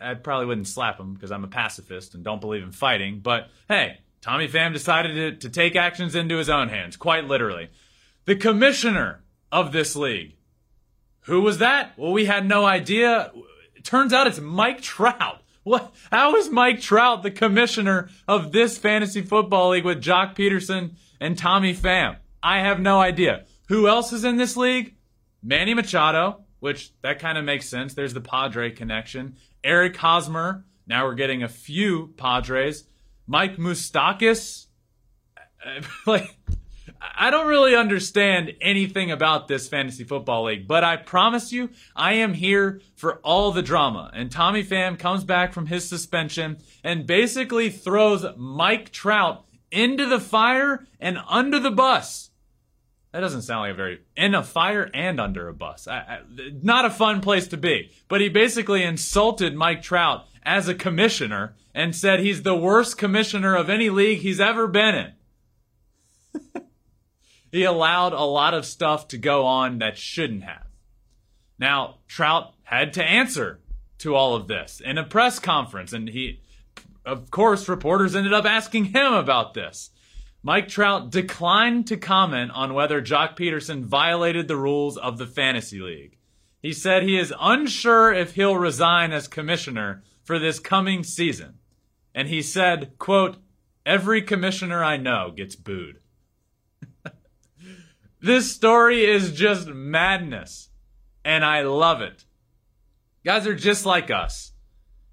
[0.00, 3.20] I probably wouldn't slap them because I'm a pacifist and don't believe in fighting.
[3.20, 7.68] But hey, Tommy Pham decided to, to take actions into his own hands, quite literally.
[8.24, 10.36] The commissioner of this league.
[11.22, 11.98] Who was that?
[11.98, 13.30] Well, we had no idea.
[13.76, 15.42] It turns out it's Mike Trout.
[15.68, 15.94] What?
[16.10, 21.36] How is Mike Trout the commissioner of this fantasy football league with Joc Pederson and
[21.36, 22.16] Tommy Pham?
[22.42, 23.44] I have no idea.
[23.68, 24.94] Who else is in this league?
[25.42, 27.92] Manny Machado, which that kind of makes sense.
[27.92, 29.36] There's the Padre connection.
[29.62, 30.64] Eric Hosmer.
[30.86, 32.84] Now we're getting a few Padres.
[33.26, 34.68] Mike Moustakas.
[36.06, 36.34] like,
[37.00, 42.14] I don't really understand anything about this fantasy football league, but I promise you, I
[42.14, 44.10] am here for all the drama.
[44.14, 50.20] And Tommy Pham comes back from his suspension and basically throws Mike Trout into the
[50.20, 52.30] fire and under the bus.
[53.12, 55.88] That doesn't sound like a very in a fire and under a bus.
[55.88, 56.20] I, I,
[56.62, 57.90] not a fun place to be.
[58.06, 63.54] But he basically insulted Mike Trout as a commissioner and said he's the worst commissioner
[63.54, 66.62] of any league he's ever been in.
[67.50, 70.66] he allowed a lot of stuff to go on that shouldn't have.
[71.58, 73.60] Now, Trout had to answer
[73.98, 76.40] to all of this in a press conference, and he,
[77.04, 79.90] of course, reporters ended up asking him about this.
[80.42, 85.80] Mike Trout declined to comment on whether Joc Pederson violated the rules of the fantasy
[85.80, 86.16] league.
[86.62, 91.58] He said he is unsure if he'll resign as commissioner for this coming season.
[92.14, 93.36] And he said, quote,
[93.84, 96.00] every commissioner I know gets booed.
[98.20, 100.70] This story is just madness.
[101.24, 102.24] And I love it.
[103.24, 104.52] Guys are just like us.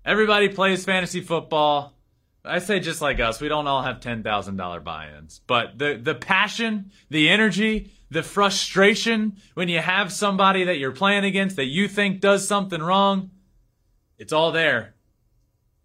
[0.06, 1.94] Everybody plays fantasy football.
[2.44, 6.00] I say just like us, we don't all have ten thousand dollar buy-ins, but the
[6.02, 11.65] the passion, the energy, the frustration when you have somebody that you're playing against that
[11.65, 13.32] you think does something wrong,
[14.18, 14.95] it's all there.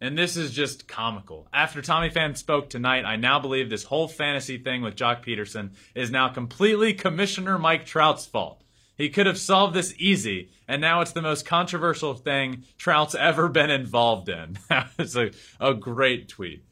[0.00, 1.46] And this is just comical.
[1.52, 5.72] After Tommy Pham spoke tonight, I now believe this whole fantasy thing with Joc Pederson
[5.94, 8.64] is now completely Commissioner Mike Trout's fault.
[8.96, 13.48] He could have solved this easy, and now it's the most controversial thing Trout's ever
[13.48, 14.58] been involved in.
[14.68, 16.64] That's a, a great tweet.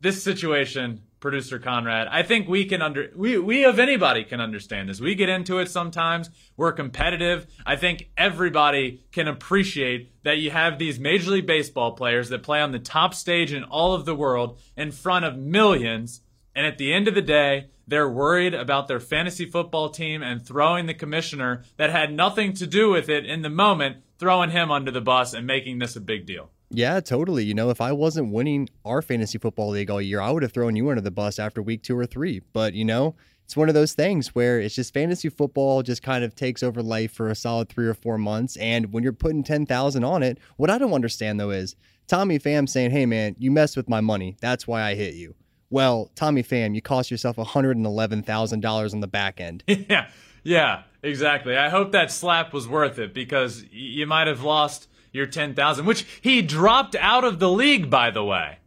[0.00, 4.90] This situation, producer Conrad, I think we can under we we of anybody can understand
[4.90, 5.00] this.
[5.00, 6.28] We get into it sometimes.
[6.54, 7.46] We're competitive.
[7.64, 12.60] I think everybody can appreciate that you have these Major League Baseball players that play
[12.60, 16.20] on the top stage in all of the world in front of millions,
[16.54, 20.46] and at the end of the day, they're worried about their fantasy football team and
[20.46, 24.70] throwing the commissioner that had nothing to do with it in the moment, throwing him
[24.70, 26.50] under the bus and making this a big deal.
[26.74, 27.44] Yeah, totally.
[27.44, 30.52] You know, if I wasn't winning our fantasy football league all year, I would have
[30.52, 32.42] thrown you under the bus after week two or three.
[32.52, 36.24] But, you know, it's one of those things where it's just fantasy football just kind
[36.24, 38.56] of takes over life for a solid three or four months.
[38.56, 42.68] And when you're putting 10,000 on it, what I don't understand though is Tommy Pham
[42.68, 44.36] saying, Hey man, you messed with my money.
[44.40, 45.34] That's why I hit you.
[45.70, 49.64] Well, Tommy Pham, you cost yourself $111,000 on the back end.
[49.66, 50.08] yeah.
[50.42, 51.56] Yeah, exactly.
[51.56, 56.04] I hope that slap was worth it because you might have lost your 10,000, which
[56.20, 58.58] he dropped out of the league, by the way.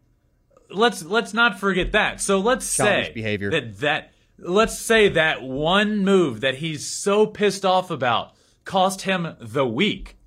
[0.69, 2.19] Let's let's not forget that.
[2.19, 3.51] So let's Childish say behavior.
[3.51, 8.33] that that let's say that one move that he's so pissed off about
[8.65, 10.17] cost him the week.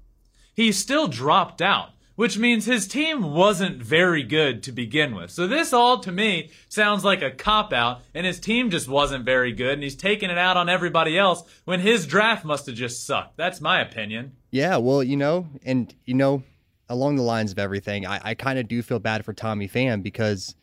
[0.55, 5.31] He still dropped out, which means his team wasn't very good to begin with.
[5.31, 9.25] So this all to me sounds like a cop out and his team just wasn't
[9.25, 12.75] very good and he's taking it out on everybody else when his draft must have
[12.75, 13.37] just sucked.
[13.37, 14.33] That's my opinion.
[14.51, 16.43] Yeah, well, you know, and you know,
[16.89, 20.03] along the lines of everything, I, I kind of do feel bad for Tommy Pham
[20.03, 20.55] because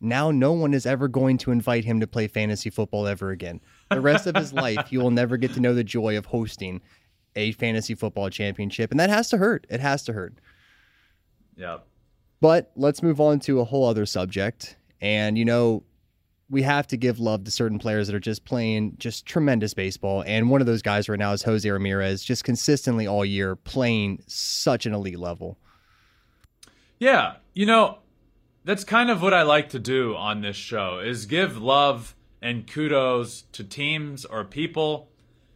[0.00, 3.60] now no one is ever going to invite him to play fantasy football ever again.
[3.90, 6.80] The rest of his life, he will never get to know the joy of hosting
[7.36, 9.66] a fantasy football championship, and that has to hurt.
[9.68, 10.34] It has to hurt.
[11.56, 11.78] Yeah.
[12.40, 14.76] But let's move on to a whole other subject.
[15.00, 15.82] And, you know,
[16.50, 20.22] we have to give love to certain players that are just playing just tremendous baseball.
[20.26, 24.22] And one of those guys right now is Jose Ramirez, just consistently all year playing
[24.26, 25.58] such an elite level.
[26.98, 27.98] Yeah, you know,
[28.64, 32.66] that's kind of what I like to do on this show is give love and
[32.66, 35.08] kudos to teams or people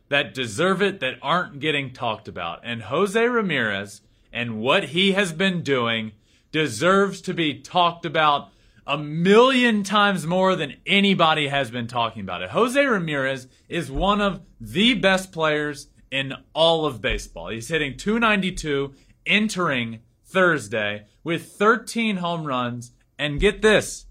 [0.09, 2.61] that deserve it that aren't getting talked about.
[2.65, 4.01] And Jose Ramirez
[4.33, 6.13] and what he has been doing
[6.51, 8.51] deserves to be talked about
[8.89, 12.49] a million times more than anybody has been talking about it.
[12.51, 17.51] Jose Ramirez is one of the best players in all of baseball.
[17.51, 18.95] He's hitting 292
[19.27, 24.07] entering Thursday with 13 home runs and get this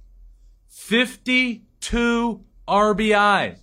[0.70, 3.58] 52 RBIs.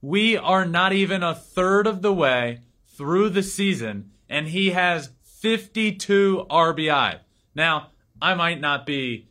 [0.00, 5.10] We are not even a third of the way through the season, and he has
[5.22, 7.18] 52 RBI.
[7.56, 7.88] Now,
[8.22, 9.28] I might not be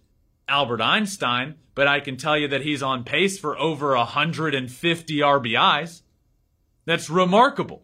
[0.48, 6.02] Albert Einstein, but I can tell you that he's on pace for over 150 RBIs.
[6.86, 7.84] That's remarkable.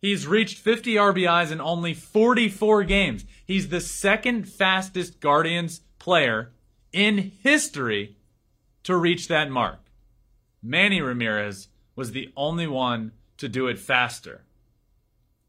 [0.00, 3.24] He's reached 50 RBIs in only 44 games.
[3.44, 6.52] He's the second fastest Guardians player
[6.92, 8.16] in history
[8.84, 9.80] to reach that mark.
[10.62, 14.44] Manny Ramirez was the only one to do it faster.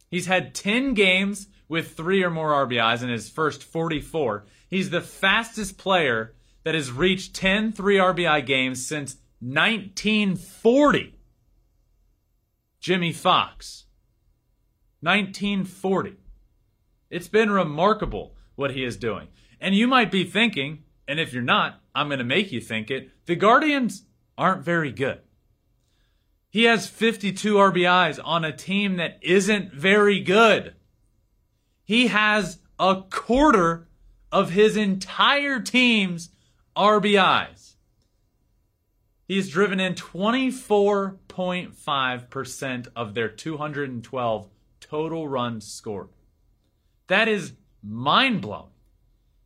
[0.10, 4.46] He's had 10 games with three or more RBIs in his first 44.
[4.68, 11.20] He's the fastest player that has reached 10 3 RBI games since 1940.
[12.80, 13.86] Jimmie Foxx.
[15.02, 16.16] 1940.
[17.10, 19.28] It's been remarkable what he is doing.
[19.62, 22.92] And you might be thinking, and if you're not, I'm going to make you think
[22.92, 24.04] it, the Guardians
[24.38, 25.22] aren't very good.
[26.50, 30.76] He has 52 RBIs on a team that isn't very good.
[31.84, 33.87] He has a quarter
[34.32, 36.30] of his entire team's
[36.76, 37.76] RBIs.
[39.28, 46.08] He's driven in 24.5% of their 212 total runs scored.
[47.08, 48.72] That is mind blowing.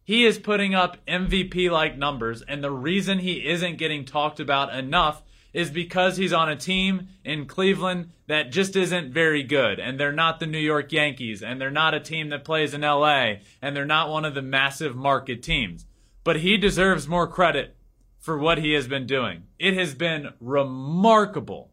[0.03, 4.73] He is putting up MVP like numbers, and the reason he isn't getting talked about
[4.75, 9.79] enough is because he's on a team in Cleveland that just isn't very good.
[9.79, 11.43] And they're not the New York Yankees.
[11.43, 13.35] And they're not a team that plays in LA.
[13.61, 15.85] And they're not one of the massive market teams.
[16.23, 17.75] But he deserves more credit
[18.19, 19.43] for what he has been doing.
[19.59, 21.71] It has been remarkable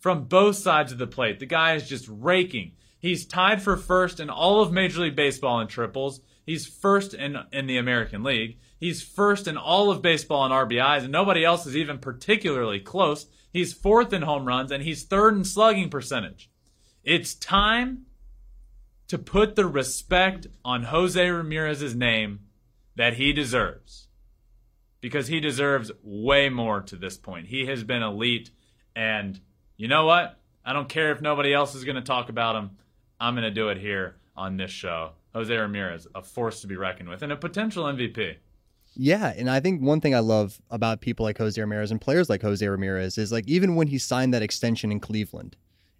[0.00, 1.38] from both sides of the plate.
[1.38, 2.72] The guy is just raking.
[2.98, 6.20] He's tied for first in all of Major League Baseball in triples.
[6.44, 8.58] He's first in, in the American League.
[8.82, 13.26] He's first in all of baseball in RBIs, and nobody else is even particularly close.
[13.52, 16.50] He's fourth in home runs, and he's third in slugging percentage.
[17.04, 18.06] It's time
[19.06, 22.40] to put the respect on Jose Ramirez's name
[22.96, 24.08] that he deserves.
[25.00, 27.46] Because he deserves way more to this point.
[27.46, 28.50] He has been elite,
[28.96, 29.40] and
[29.76, 30.40] you know what?
[30.64, 32.70] I don't care if nobody else is going to talk about him.
[33.20, 35.12] I'm going to do it here on this show.
[35.34, 38.38] Jose Ramirez, a force to be reckoned with, and a potential MVP.
[38.94, 42.28] Yeah, and I think one thing I love about people like Jose Ramirez and players
[42.28, 45.56] like Jose Ramirez is like even when he signed that extension in Cleveland,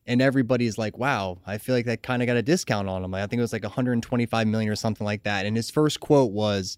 [0.06, 3.14] and everybody's like, "Wow, I feel like that kind of got a discount on him."
[3.14, 5.46] I think it was like 125 million or something like that.
[5.46, 6.76] And his first quote was,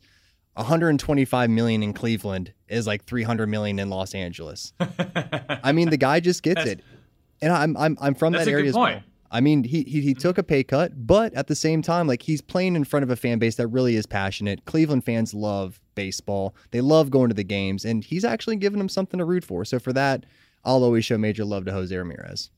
[0.54, 6.20] "125 million in Cleveland is like 300 million in Los Angeles." I mean, the guy
[6.20, 6.84] just gets That's- it,
[7.42, 9.02] and I'm I'm I'm from that area as well.
[9.30, 12.22] I mean, he, he he took a pay cut, but at the same time, like
[12.22, 14.64] he's playing in front of a fan base that really is passionate.
[14.64, 18.88] Cleveland fans love baseball; they love going to the games, and he's actually giving them
[18.88, 19.64] something to root for.
[19.64, 20.24] So for that,
[20.64, 22.50] I'll always show major love to Jose Ramirez.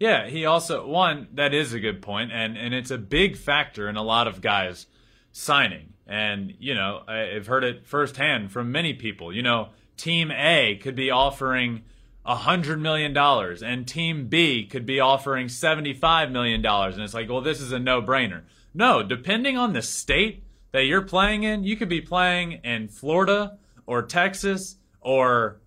[0.00, 3.88] Yeah, he also one that is a good point, and and it's a big factor
[3.88, 4.86] in a lot of guys
[5.32, 5.94] signing.
[6.06, 9.32] And you know, I've heard it firsthand from many people.
[9.32, 11.84] You know, Team A could be offering
[12.26, 17.14] a hundred million dollars, and Team B could be offering seventy-five million dollars, and it's
[17.14, 18.42] like, well, this is a no-brainer.
[18.72, 23.58] No, depending on the state that you're playing in, you could be playing in Florida
[23.86, 25.60] or Texas or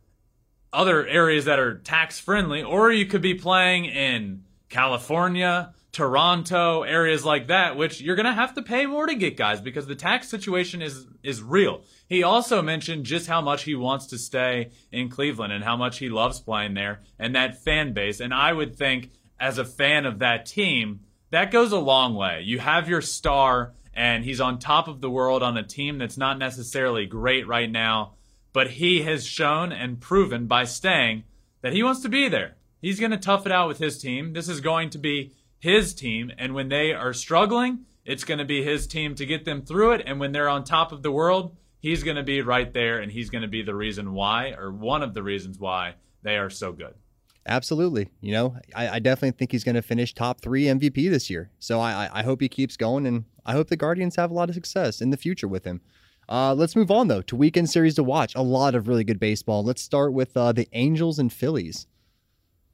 [0.73, 7.25] other areas that are tax friendly, or you could be playing in California, Toronto, areas
[7.25, 9.95] like that, which you're going to have to pay more to get guys because the
[9.95, 11.83] tax situation is is real.
[12.07, 15.97] He also mentioned just how much he wants to stay in Cleveland and how much
[15.97, 18.19] he loves playing there and that fan base.
[18.19, 22.41] And I would think as a fan of that team, that goes a long way.
[22.45, 26.17] You have your star and he's on top of the world on a team that's
[26.17, 28.13] not necessarily great right now
[28.57, 31.23] but he has shown and proven by staying
[31.61, 32.55] that he wants to be there.
[32.81, 34.33] He's going to tough it out with his team.
[34.33, 36.31] This is going to be his team.
[36.37, 39.91] And when they are struggling, it's going to be his team to get them through
[39.91, 40.03] it.
[40.05, 43.11] And when they're on top of the world, he's going to be right there and
[43.11, 46.49] he's going to be the reason why, or one of the reasons why they are
[46.49, 46.93] so good.
[47.45, 48.09] Absolutely.
[48.19, 51.49] You know, I, I definitely think he's going to finish top three MVP this year.
[51.59, 54.49] So I, I hope he keeps going and I hope the Guardians have a lot
[54.49, 55.81] of success in the future with him.
[56.29, 58.35] Uh, let's move on though to weekend series to watch.
[58.35, 59.63] A lot of really good baseball.
[59.63, 61.87] Let's start with uh, the Angels and Phillies.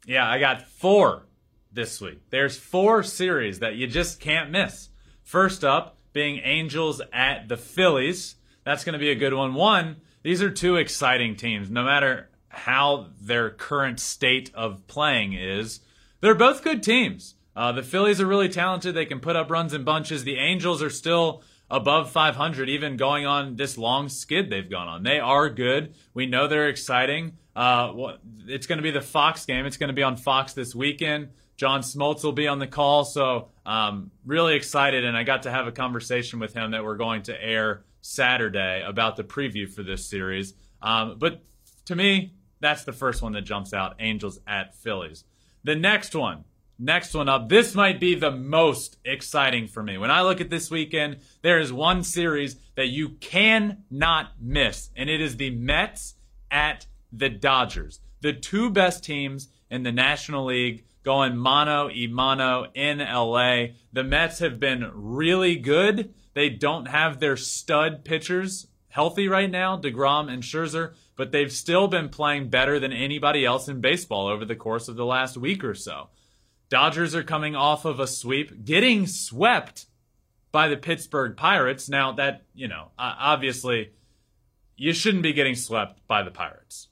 [0.08, 1.28] Yeah, I got four
[1.74, 2.22] this week.
[2.30, 4.90] There's four series that you just can't miss.
[5.24, 8.36] First up being Angels at the Phillies.
[8.64, 9.54] That's going to be a good one.
[9.54, 11.70] One, these are two exciting teams.
[11.70, 15.82] No matter how their current state of playing is,
[16.22, 17.36] they're both good teams.
[17.56, 18.96] Uh, the Phillies are really talented.
[18.96, 20.24] They can put up runs in bunches.
[20.24, 25.04] The Angels are still above 500, even going on this long skid they've gone on.
[25.04, 25.96] They are good.
[26.14, 27.34] We know they're exciting.
[27.56, 28.14] Uh,
[28.48, 29.66] it's going to be the Fox game.
[29.66, 31.30] It's going to be on Fox this weekend.
[31.56, 35.06] John Smoltz will be on the call, so um, really excited.
[35.06, 38.84] And I got to have a conversation with him that we're going to air Saturday
[38.86, 40.54] about the preview for this series.
[40.82, 41.42] Um, but
[41.86, 45.24] to me, that's the first one that jumps out: Angels at Phillies.
[45.64, 46.44] The next one,
[46.80, 47.50] Next one up.
[47.50, 49.98] This might be the most exciting for me.
[49.98, 55.10] When I look at this weekend, there is one series that you cannot miss, and
[55.10, 56.16] it is the Mets
[56.50, 58.00] at the Dodgers.
[58.22, 63.76] The two best teams in the National League going mano y mano in LA.
[63.92, 66.14] The Mets have been really good.
[66.34, 71.88] They don't have their stud pitchers healthy right now, DeGrom and Scherzer, but they've still
[71.88, 75.64] been playing better than anybody else in baseball over the course of the last week
[75.64, 76.10] or so.
[76.70, 79.88] Dodgers are coming off of a sweep, getting swept
[80.52, 81.90] by the Pittsburgh Pirates.
[81.90, 83.94] Now, that, you know, obviously,
[84.78, 86.90] you shouldn't be getting swept by the Pirates.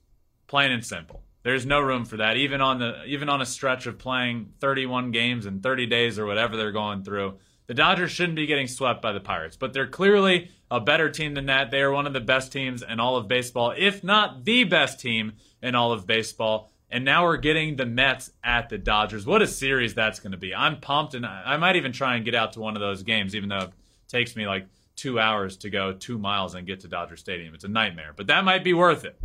[0.47, 1.21] Plain and simple.
[1.43, 2.37] There's no room for that.
[2.37, 6.25] Even on the even on a stretch of playing 31 games in 30 days or
[6.25, 9.57] whatever they're going through, the Dodgers shouldn't be getting swept by the Pirates.
[9.57, 11.71] But they're clearly a better team than that.
[11.71, 14.99] They are one of the best teams in all of baseball, if not the best
[14.99, 16.69] team in all of baseball.
[16.89, 19.25] And now we're getting the Mets at the Dodgers.
[19.25, 20.53] What a series that's going to be.
[20.53, 23.33] I'm pumped, and I might even try and get out to one of those games,
[23.33, 23.71] even though it
[24.09, 24.67] takes me like
[24.97, 27.53] two hours to go two miles and get to Dodger Stadium.
[27.53, 29.17] It's a nightmare, but that might be worth it.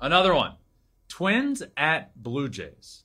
[0.00, 0.52] Another one
[1.08, 3.04] Twins at Blue Jays.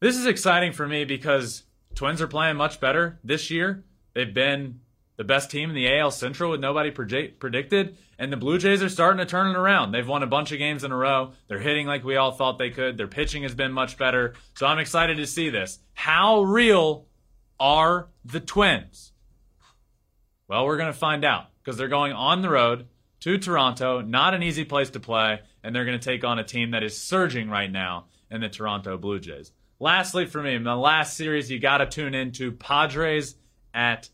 [0.00, 1.64] This is exciting for me because
[1.94, 3.84] Twins are playing much better this year.
[4.14, 4.80] They've been
[5.16, 7.98] the best team in the AL Central with nobody predict- predicted.
[8.20, 9.90] And the Blue Jays are starting to turn it around.
[9.90, 11.32] They've won a bunch of games in a row.
[11.48, 12.96] They're hitting like we all thought they could.
[12.96, 14.34] Their pitching has been much better.
[14.54, 15.80] So I'm excited to see this.
[15.94, 17.06] How real
[17.58, 19.12] are the Twins?
[20.46, 22.86] Well, we're going to find out because they're going on the road
[23.20, 24.00] to Toronto.
[24.00, 25.40] Not an easy place to play.
[25.62, 28.48] And they're going to take on a team that is surging right now in the
[28.48, 29.52] Toronto Blue Jays.
[29.80, 33.36] Lastly, for me, the last series you got to tune into Padres
[33.72, 34.08] at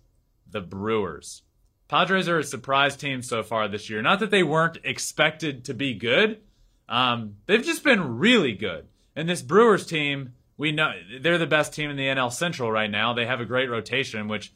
[0.50, 1.42] the Brewers.
[1.88, 4.02] Padres are a surprise team so far this year.
[4.02, 6.40] Not that they weren't expected to be good,
[6.88, 8.86] um, they've just been really good.
[9.16, 12.90] And this Brewers team, we know they're the best team in the NL Central right
[12.90, 13.14] now.
[13.14, 14.52] They have a great rotation, which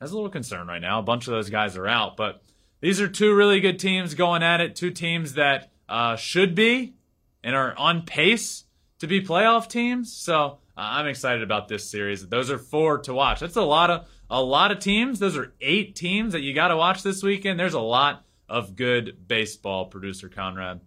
[0.00, 0.98] has a little concern right now.
[0.98, 2.42] A bunch of those guys are out, but
[2.80, 4.76] these are two really good teams going at it.
[4.76, 6.94] Two teams that uh, should be
[7.42, 8.64] and are on pace
[8.98, 10.12] to be playoff teams.
[10.12, 12.26] So uh, I'm excited about this series.
[12.26, 13.40] Those are four to watch.
[13.40, 15.18] That's a lot of a lot of teams.
[15.18, 17.60] Those are eight teams that you got to watch this weekend.
[17.60, 20.80] There's a lot of good baseball, producer Conrad.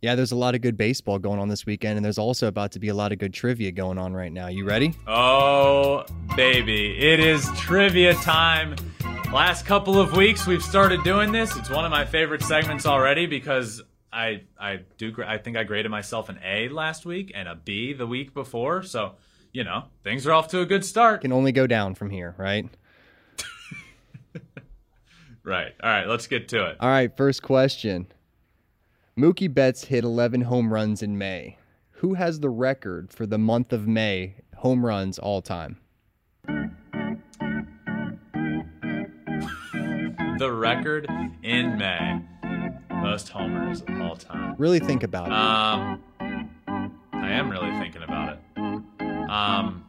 [0.00, 2.72] Yeah, there's a lot of good baseball going on this weekend, and there's also about
[2.72, 4.48] to be a lot of good trivia going on right now.
[4.48, 4.94] You ready?
[5.06, 6.04] Oh,
[6.36, 6.96] baby.
[6.98, 8.76] It is trivia time.
[9.32, 11.56] Last couple of weeks we've started doing this.
[11.56, 13.82] It's one of my favorite segments already because
[14.16, 17.92] I I do I think I graded myself an A last week and a B
[17.92, 18.82] the week before.
[18.82, 19.16] So,
[19.52, 21.20] you know, things are off to a good start.
[21.20, 22.68] Can only go down from here, right?
[25.46, 25.74] Right.
[25.80, 26.76] All right, let's get to it.
[26.80, 28.08] All right, first question.
[29.16, 31.56] Mookie Betts hit 11 home runs in May.
[31.92, 35.78] Who has the record for the month of May home runs all time?
[40.38, 41.08] The record
[41.42, 42.20] in May.
[43.06, 44.56] Most homers of all time.
[44.58, 45.32] Really think about it.
[45.32, 46.02] Um
[47.12, 48.40] I am really thinking about it.
[49.30, 49.84] Um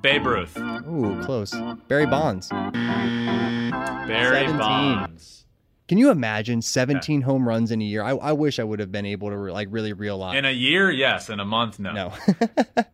[0.00, 0.56] Babe Ruth.
[0.56, 1.54] Ooh, close.
[1.88, 2.48] Barry Bonds.
[2.48, 4.58] Barry 17.
[4.58, 5.44] Bonds.
[5.88, 8.02] Can you imagine 17 home runs in a year?
[8.02, 10.38] I, I wish I would have been able to re- like really realize.
[10.38, 11.28] In a year, yes.
[11.28, 11.92] In a month, no.
[11.92, 12.14] No.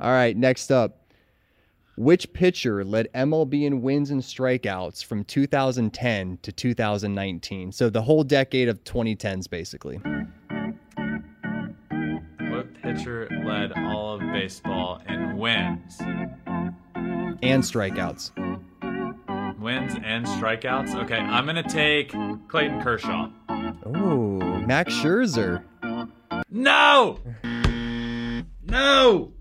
[0.00, 0.99] All right, next up.
[2.00, 7.72] Which pitcher led MLB in wins and strikeouts from 2010 to 2019?
[7.72, 9.96] So the whole decade of 2010s, basically.
[12.38, 16.00] What pitcher led all of baseball in wins?
[16.00, 18.30] And strikeouts.
[19.60, 20.94] Wins and strikeouts?
[21.04, 22.14] Okay, I'm going to take
[22.48, 23.28] Clayton Kershaw.
[23.86, 25.64] Ooh, Max Scherzer.
[26.48, 27.18] No!
[28.62, 29.34] No!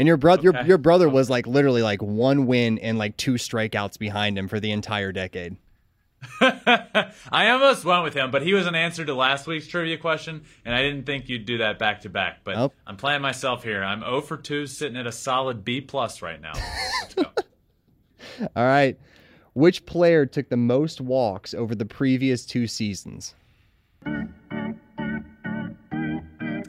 [0.00, 0.66] And your brother, your, Okay.
[0.66, 4.58] your brother was like literally like one win and like two strikeouts behind him for
[4.58, 5.58] the entire decade.
[6.40, 10.44] I almost went with him, but he was an answer to last week's trivia question,
[10.64, 12.40] and I didn't think you'd do that back to back.
[12.44, 12.72] But.
[12.86, 13.84] I'm playing myself here.
[13.84, 16.52] I'm 0 for 2, sitting at a solid B plus right now.
[17.02, 17.24] Let's go.
[18.56, 18.98] All right.
[19.52, 23.34] Which player took the most walks over the previous two seasons?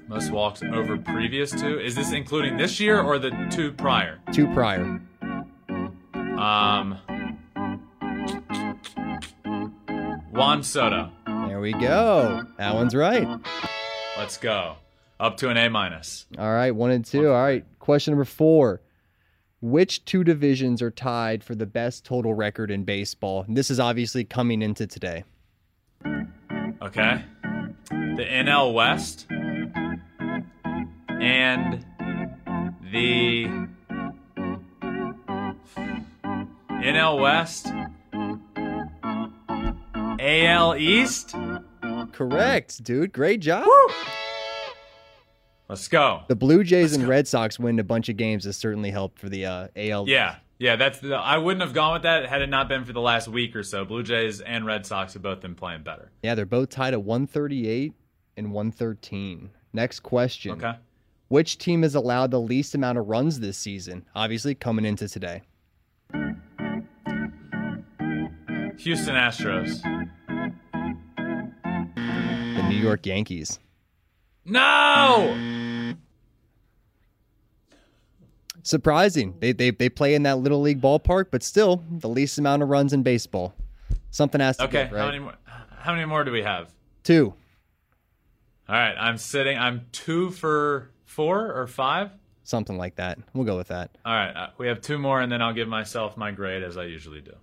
[0.07, 1.79] Most walks over previous two.
[1.79, 4.19] Is this including this year or the two prior?
[4.31, 5.01] Two prior.
[6.37, 6.97] Um,
[10.31, 11.11] Juan Soto.
[11.25, 12.43] There we go.
[12.57, 13.27] That one's right.
[14.17, 14.75] Let's go.
[15.19, 16.25] Up to an A minus.
[16.37, 17.29] All right, one and two.
[17.29, 18.81] All right, question number four.
[19.61, 23.43] Which two divisions are tied for the best total record in baseball?
[23.47, 25.23] And this is obviously coming into today.
[26.81, 27.23] Okay.
[27.89, 29.27] The NL West
[31.21, 31.85] and
[32.91, 33.45] the
[36.83, 37.67] NL West,
[40.19, 41.35] AL East.
[42.11, 43.13] Correct, dude.
[43.13, 43.67] Great job.
[45.69, 46.23] Let's go.
[46.27, 49.29] The Blue Jays and Red Sox win a bunch of games has certainly helped for
[49.29, 50.09] the uh, AL.
[50.09, 50.75] Yeah, yeah.
[50.75, 53.27] That's the, I wouldn't have gone with that had it not been for the last
[53.27, 53.85] week or so.
[53.85, 56.11] Blue Jays and Red Sox have both been playing better.
[56.23, 57.93] Yeah, they're both tied at 138
[58.37, 59.51] and 113.
[59.71, 60.51] Next question.
[60.53, 60.73] Okay.
[61.31, 64.03] Which team has allowed the least amount of runs this season?
[64.13, 65.43] Obviously, coming into today.
[68.79, 69.81] Houston Astros.
[71.95, 73.59] The New York Yankees.
[74.43, 75.93] No.
[78.63, 79.35] Surprising.
[79.39, 82.67] They, they, they play in that little league ballpark, but still the least amount of
[82.67, 83.53] runs in baseball.
[84.09, 84.83] Something has to Okay.
[84.83, 84.99] give, right?
[84.99, 85.35] How many more?
[85.79, 86.73] How many more do we have?
[87.05, 87.33] Two.
[88.67, 89.57] All right, I'm sitting.
[89.57, 92.11] I'm two for four or five.
[92.43, 93.19] Something like that.
[93.33, 93.91] We'll go with that.
[94.05, 96.77] All right, uh, we have two more, and then I'll give myself my grade as
[96.77, 97.33] I usually do.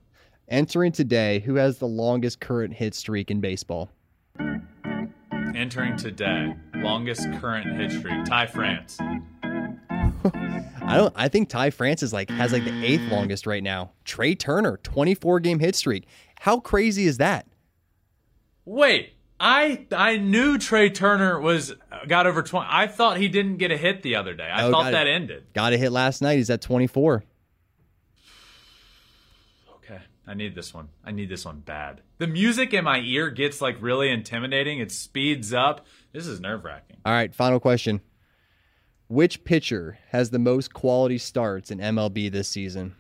[0.49, 3.91] Entering today, who has the longest current hit streak in baseball?
[5.55, 8.25] Entering today, longest current hit streak.
[8.25, 8.99] Ty France.
[9.01, 11.13] I don't.
[11.15, 13.91] I think Ty France is like has like the eighth longest right now.
[14.05, 16.07] Trea Turner, 24 game hit streak.
[16.41, 17.47] How crazy is that?
[18.65, 21.75] Wait, I I knew Trea Turner was
[22.09, 22.67] got over twenty.
[22.71, 24.49] I thought he didn't get a hit the other day.
[24.49, 24.93] I Oh, thought got it.
[24.93, 25.45] that ended.
[25.55, 26.37] Got a hit last night.
[26.37, 27.23] He's at 24.
[29.77, 30.89] Okay, I need this one.
[31.05, 32.01] I need this one bad.
[32.19, 34.81] The music in my ear gets like really intimidating.
[34.81, 35.87] It speeds up.
[36.13, 36.97] This is nerve wracking.
[37.05, 38.01] All right, final question.
[39.07, 42.97] Which pitcher has the most quality starts in MLB this season?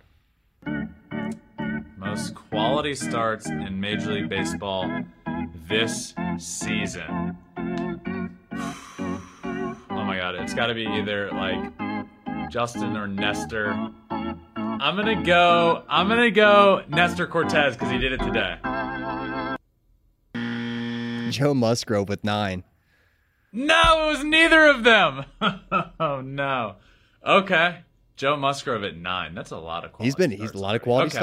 [1.99, 5.03] Most quality starts in Major League Baseball
[5.69, 7.37] this season.
[9.91, 13.73] Oh my god, it's got to be either like Justin or Nestor.
[14.11, 15.83] I'm gonna go.
[15.89, 18.59] I'm gonna go Nestor Cortes because he did it today.
[21.31, 22.65] Joe Musgrove with nine.
[23.53, 25.25] No, it was neither of them.
[26.01, 26.77] oh no.
[27.27, 27.81] Okay,
[28.17, 29.35] Joe Musgrove at nine.
[29.35, 30.07] That's a lot of quality.
[30.07, 31.11] He's been he's a lot of already.
[31.11, 31.19] quality Okay.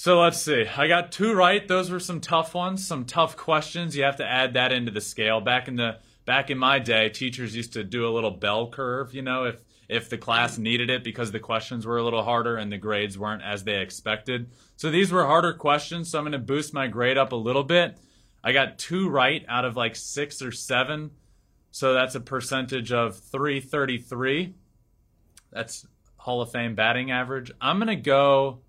[0.00, 0.64] So let's see.
[0.64, 1.66] I got two right.
[1.66, 3.96] Those were some tough ones, some tough questions.
[3.96, 5.40] You have to add that into the scale.
[5.40, 9.12] Back in the back in my day, teachers used to do a little bell curve,
[9.12, 12.58] you know, if if the class needed it because the questions were a little harder
[12.58, 14.52] and the grades weren't as they expected.
[14.76, 17.64] So these were harder questions, so I'm going to boost my grade up a little
[17.64, 17.98] bit.
[18.44, 21.10] I got two right out of like 6 or 7.
[21.72, 24.54] So that's a percentage of 333.
[25.50, 25.88] That's
[26.18, 27.50] Hall of Fame batting average.
[27.60, 28.60] I'm going to go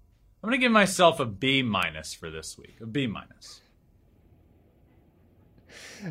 [0.41, 2.77] I'm going to give myself a B minus for this week.
[2.81, 3.61] A B minus.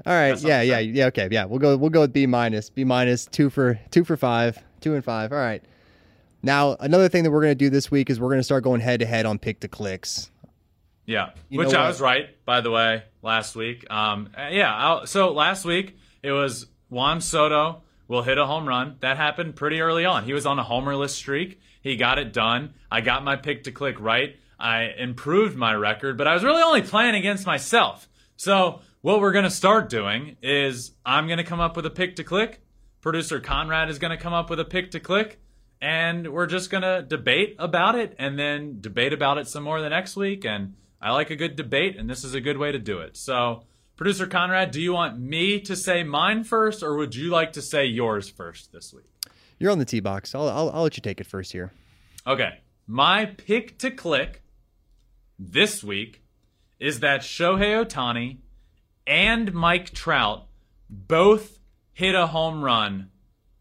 [0.04, 0.38] All right.
[0.42, 0.60] Yeah.
[0.60, 0.78] Yeah.
[0.80, 1.06] Yeah.
[1.06, 1.28] Okay.
[1.30, 1.46] Yeah.
[1.46, 1.76] We'll go.
[1.76, 2.68] We'll go with B minus.
[2.68, 3.24] B minus.
[3.24, 4.62] Two for two for five.
[4.80, 5.32] Two and five.
[5.32, 5.62] All right.
[6.42, 8.64] Now another thing that we're going to do this week is we're going to start
[8.64, 10.30] going head to head on pick to clicks.
[11.06, 13.90] Yeah, you which I was right by the way last week.
[13.90, 14.74] Um, yeah.
[14.74, 18.96] I'll, so last week it was Juan Soto will hit a home run.
[19.00, 20.24] That happened pretty early on.
[20.24, 21.60] He was on a homerless streak.
[21.80, 22.74] He got it done.
[22.90, 24.36] I got my pick to click right.
[24.58, 28.08] I improved my record, but I was really only playing against myself.
[28.36, 31.90] So what we're going to start doing is I'm going to come up with a
[31.90, 32.60] pick to click.
[33.00, 35.40] Producer Conrad is going to come up with a pick to click.
[35.80, 39.80] And we're just going to debate about it and then debate about it some more
[39.80, 40.44] the next week.
[40.44, 43.16] And I like a good debate, and this is a good way to do it.
[43.16, 43.62] So,
[43.96, 47.62] Producer Conrad, do you want me to say mine first, or would you like to
[47.62, 49.06] say yours first this week?
[49.58, 50.34] You're on the tee box.
[50.34, 51.72] I'll, I'll, I'll let you take it first here.
[52.26, 52.58] Okay.
[52.86, 54.42] My pick to click
[55.38, 56.22] this week
[56.78, 58.38] is that Shohei Ohtani
[59.06, 60.46] and Mike Trout
[60.88, 61.58] both
[61.92, 63.10] hit a home run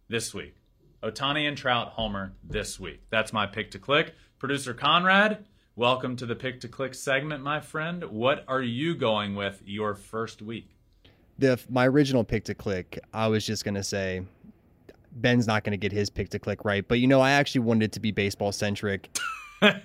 [0.08, 0.56] this week.
[1.04, 3.02] Ohtani and Trout homer this week.
[3.10, 4.14] That's my pick to click.
[4.40, 5.46] Producer Conrad,
[5.76, 8.04] welcome to the pick to click segment, my friend.
[8.06, 10.70] What are you going with your first week?
[11.40, 14.24] The my original pick to click, I was just gonna say
[15.22, 16.88] Ben's not going to get his pick to click right.
[16.88, 19.10] But you know, I actually wanted it to be baseball centric.
[19.62, 19.76] and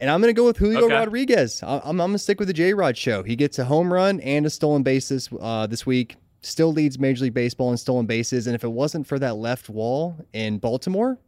[0.00, 0.94] I'm going to go with Julio okay.
[0.94, 1.62] Rodriguez.
[1.62, 3.22] I'm, I'm going to stick with the J Rod show.
[3.22, 6.16] He gets a home run and a stolen bases uh, this week.
[6.40, 8.46] Still leads Major League Baseball in stolen bases.
[8.46, 11.18] And if it wasn't for that left wall in Baltimore,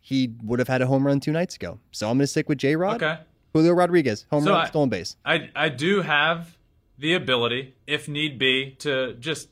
[0.00, 1.78] he would have had a home run two nights ago.
[1.92, 3.02] So I'm going to stick with J Rod.
[3.02, 3.20] Okay.
[3.52, 5.16] Julio Rodriguez, home so run, I, stolen base.
[5.24, 6.58] I, I do have
[6.98, 9.48] the ability, if need be, to just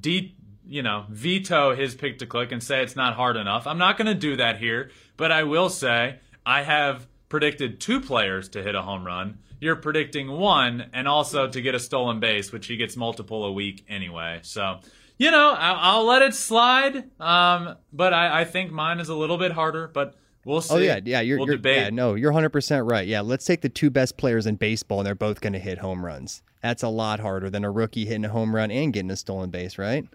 [0.00, 0.34] de-
[0.68, 3.66] you know, veto his pick to click and say it's not hard enough.
[3.66, 8.00] I'm not going to do that here, but I will say I have predicted two
[8.00, 9.38] players to hit a home run.
[9.60, 13.52] You're predicting one and also to get a stolen base, which he gets multiple a
[13.52, 14.40] week anyway.
[14.42, 14.80] So,
[15.18, 17.10] you know, I'll, I'll let it slide.
[17.20, 20.14] Um, but I, I, think mine is a little bit harder, but
[20.44, 20.74] we'll see.
[20.74, 21.00] Oh, yeah.
[21.02, 21.20] Yeah.
[21.20, 21.58] You're, we'll you're.
[21.64, 23.06] Yeah, no, you're 100% right.
[23.06, 23.22] Yeah.
[23.22, 26.04] Let's take the two best players in baseball and they're both going to hit home
[26.04, 26.42] runs.
[26.60, 29.50] That's a lot harder than a rookie hitting a home run and getting a stolen
[29.50, 30.06] base, right?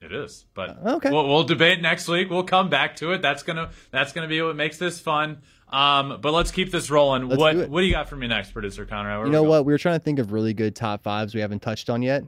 [0.00, 1.10] It is, but uh, okay.
[1.10, 2.30] We'll, we'll, debate next week.
[2.30, 3.20] We'll come back to it.
[3.20, 5.42] That's gonna that's gonna be what makes this fun.
[5.68, 7.28] Um, but let's keep this rolling.
[7.28, 9.18] Let's what what do you got for me next, producer Conrad?
[9.18, 9.66] Where you know we what?
[9.66, 12.24] We were trying to think of really good top fives we haven't touched on yet.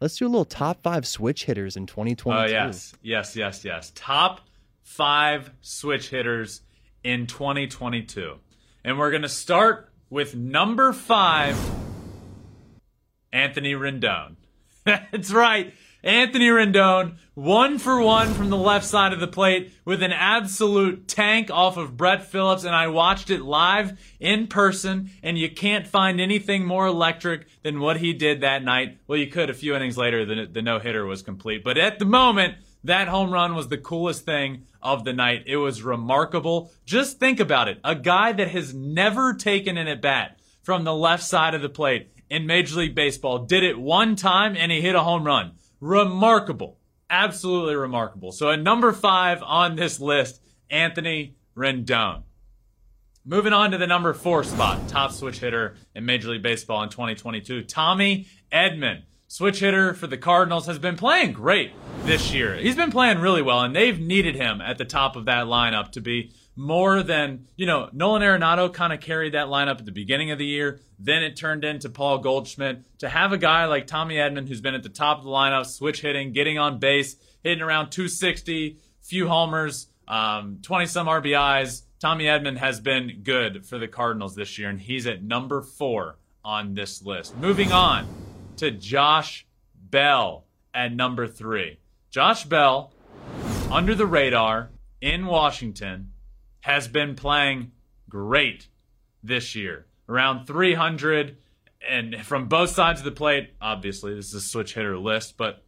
[0.00, 2.36] Let's do a little top five switch hitters in 2022.
[2.36, 3.92] Oh yes, yes, yes, yes.
[3.94, 4.40] Top
[4.82, 6.62] five switch hitters
[7.04, 8.40] in 2022,
[8.82, 11.56] and we're gonna start with number five,
[13.32, 14.34] Anthony Rendon.
[14.84, 15.72] That's right.
[16.04, 21.08] Anthony Rendon, one for one from the left side of the plate with an absolute
[21.08, 25.86] tank off of Brett Phillips, and I watched it live in person, and you can't
[25.86, 28.98] find anything more electric than what he did that night.
[29.06, 31.98] Well, you could a few innings later, the, the no hitter was complete, but at
[31.98, 35.44] the moment, that home run was the coolest thing of the night.
[35.46, 36.70] It was remarkable.
[36.84, 37.80] Just think about it.
[37.82, 41.70] A guy that has never taken an at bat from the left side of the
[41.70, 45.52] plate in Major League Baseball did it one time and he hit a home run
[45.84, 46.78] remarkable.
[47.10, 48.32] Absolutely remarkable.
[48.32, 52.22] So at number five on this list, Anthony Rendon.
[53.26, 56.88] Moving on to the number four spot, top switch hitter in Major League Baseball in
[56.88, 59.02] 2022, Tommy Edman.
[59.28, 61.72] Switch hitter for the Cardinals has been playing great
[62.04, 62.54] this year.
[62.56, 65.92] He's been playing really well, and they've needed him at the top of that lineup
[65.92, 69.92] to be more than, you know, Nolan Arenado kind of carried that lineup at the
[69.92, 70.80] beginning of the year.
[70.98, 72.98] Then it turned into Paul Goldschmidt.
[72.98, 75.66] To have a guy like Tommy Edman, who's been at the top of the lineup,
[75.66, 81.82] switch hitting, getting on base, hitting around 260, few homers, um, 20 some RBIs.
[81.98, 86.18] Tommy Edman has been good for the Cardinals this year, and he's at number four
[86.44, 87.36] on this list.
[87.38, 88.06] Moving on
[88.58, 91.78] to Josh Bell at number three.
[92.10, 92.92] Josh Bell,
[93.70, 96.12] under the radar in Washington,
[96.64, 97.70] has been playing
[98.08, 98.68] great
[99.22, 99.84] this year.
[100.08, 101.36] Around 300
[101.86, 103.50] and from both sides of the plate.
[103.60, 105.62] Obviously, this is a switch hitter list, but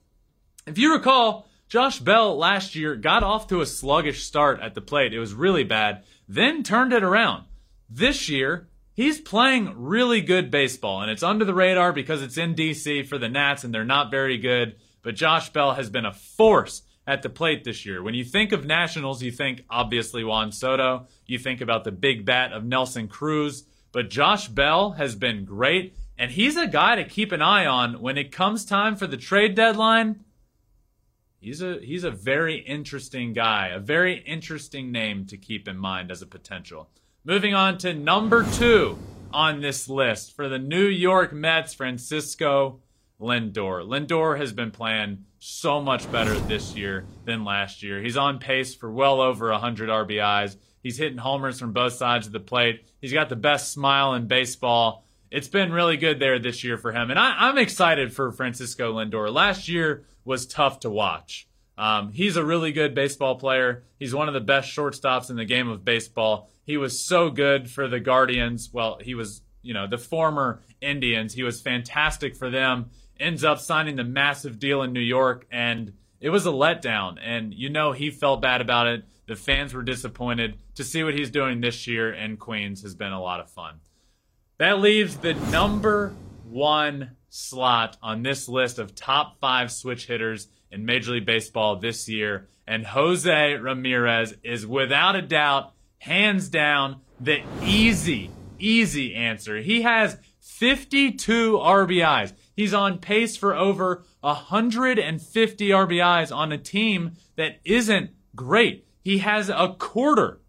[0.66, 4.80] if you recall, Josh Bell last year got off to a sluggish start at the
[4.80, 5.12] plate.
[5.12, 7.44] It was really bad, then turned it around.
[7.90, 12.54] this year, he's playing really good baseball, and it's under the radar because it's in
[12.54, 14.76] DC for the Nats and they're not very good.
[15.02, 18.02] But Josh Bell has been a force at the plate this year.
[18.02, 22.24] When you think of Nationals, you think obviously Juan Soto, you think about the big
[22.24, 27.04] bat of Nelson Cruz, but Josh Bell has been great, and he's a guy to
[27.04, 30.24] keep an eye on when it comes time for the trade deadline.
[31.38, 36.10] He's a he's a very interesting guy, a very interesting name to keep in mind
[36.10, 36.88] as a potential.
[37.24, 38.98] Moving on to number 2
[39.32, 42.80] on this list for the New York Mets, Francisco
[43.20, 43.86] Lindor.
[43.86, 48.02] Lindor has been playing so much better this year than last year.
[48.02, 50.56] He's on pace for well over 100 RBIs.
[50.82, 52.84] He's hitting homers from both sides of the plate.
[53.00, 55.04] He's got the best smile in baseball.
[55.30, 57.10] It's been really good there this year for him.
[57.10, 59.32] And I, am excited for Francisco Lindor.
[59.32, 61.46] Last year was tough to watch.
[61.78, 63.84] Um, he's a really good baseball player.
[64.00, 66.50] He's one of the best shortstops in the game of baseball.
[66.64, 68.70] He was so good for the Guardians.
[68.72, 71.34] Well, he was, you know, the former Indians.
[71.34, 75.92] He was fantastic for them ends up signing the massive deal in New York, and
[76.20, 77.18] it was a letdown.
[77.22, 79.04] And you know he felt bad about it.
[79.26, 80.58] The fans were disappointed.
[80.76, 83.80] To see what he's doing this year in Queens has been a lot of fun.
[84.58, 86.14] That leaves the number
[86.44, 92.08] one slot on this list of top five switch hitters in Major League Baseball this
[92.08, 92.48] year.
[92.66, 99.58] And Jose Ramirez is without a doubt, hands down, the easy, easy answer.
[99.58, 102.32] He has 52 RBIs.
[102.56, 108.86] He's on pace for over 150 RBIs on a team that isn't great.
[109.04, 110.40] He has a quarter,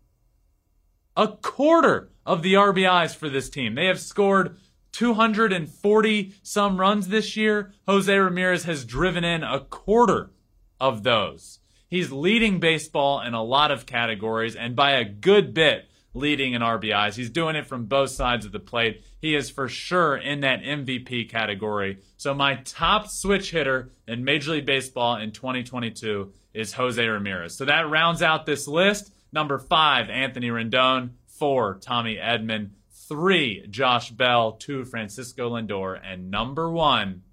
[1.17, 3.75] a quarter of the RBIs for this team.
[3.75, 4.57] They have scored
[4.93, 7.73] 240 some runs this year.
[7.85, 10.31] Jose Ramirez has driven in a quarter
[10.79, 11.59] of those.
[11.89, 15.86] He's leading baseball in a lot of categories and by a good bit
[16.17, 17.15] leading in RBIs.
[17.15, 19.03] He's doing it from both sides of the plate.
[19.19, 21.99] He is for sure in that MVP category.
[22.17, 27.55] So my top switch hitter in Major League Baseball in 2022 is Jose Ramirez.
[27.55, 29.11] So that rounds out this list.
[29.31, 31.11] Number five, Anthony Rendon.
[31.27, 32.71] Four, Tommy Edman.
[33.07, 34.53] Three, Josh Bell.
[34.53, 35.99] Two, Francisco Lindor.
[36.03, 37.23] And number one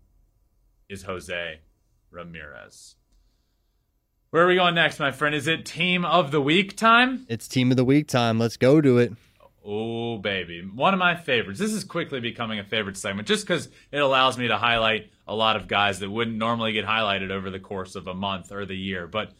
[0.89, 1.61] is Jose
[2.11, 2.97] Ramirez.
[4.35, 5.33] Where are we going next, my friend?
[5.33, 7.25] Is it team of the week time?
[7.29, 8.37] It's team of the week time.
[8.37, 9.13] Let's go to it.
[9.65, 10.61] Oh, baby.
[10.61, 11.61] One of my favorites.
[11.61, 15.37] This is quickly becoming a favorite segment just because it allows me to highlight a
[15.37, 18.67] lot of guys that wouldn't normally get highlighted over the course of a month or
[18.67, 19.07] the year.
[19.07, 19.31] But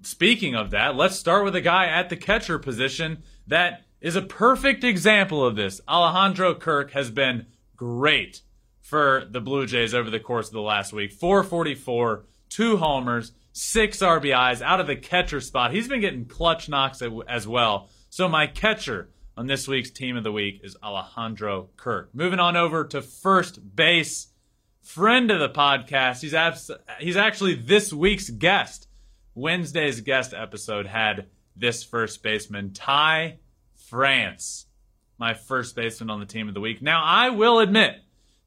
[0.00, 4.22] speaking of that, let's start with a guy at the catcher position that is a
[4.22, 5.82] perfect example of this.
[5.86, 8.40] Alejandro Kirk has been great
[8.80, 11.12] for the Blue Jays over the course of the last week.
[11.12, 15.72] 444, two homers six RBIs out of the catcher spot.
[15.72, 17.88] He's been getting clutch knocks as well.
[18.10, 22.14] So my catcher on this week's team of the week is Alejandro Kirk.
[22.14, 24.28] Moving on over to first base,
[24.82, 26.20] friend of the podcast.
[26.20, 28.88] He's abs- he's actually this week's guest.
[29.34, 31.26] Wednesday's guest episode had
[31.56, 33.38] this first baseman, Ty
[33.88, 34.66] France,
[35.18, 36.82] my first baseman on the team of the week.
[36.82, 37.96] Now I will admit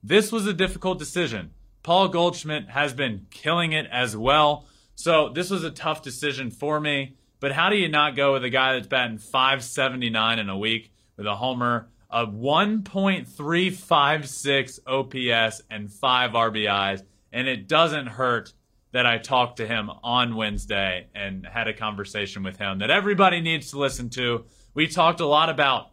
[0.03, 1.51] this was a difficult decision.
[1.81, 4.67] Paul Goldschmidt has been killing it as well.
[4.95, 7.17] So this was a tough decision for me.
[7.39, 10.91] But how do you not go with a guy that's batting 579 in a week
[11.17, 17.03] with a homer, a 1.356 OPS, and five RBIs?
[17.31, 18.53] And it doesn't hurt
[18.93, 23.41] that I talked to him on Wednesday and had a conversation with him that everybody
[23.41, 24.45] needs to listen to.
[24.73, 25.91] We talked a lot about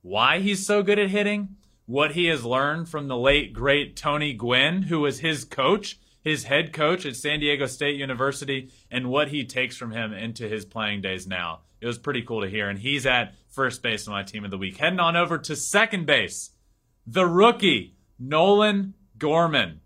[0.00, 4.32] why he's so good at hitting, what he has learned from the late, great Tony
[4.32, 9.28] Gwynn, who was his coach his head coach at San Diego State University and what
[9.28, 11.60] he takes from him into his playing days now.
[11.80, 12.68] It was pretty cool to hear.
[12.68, 14.76] And he's at first base on my team of the week.
[14.76, 16.50] Heading on over to second base,
[17.06, 19.80] the rookie, Nolan Gorman,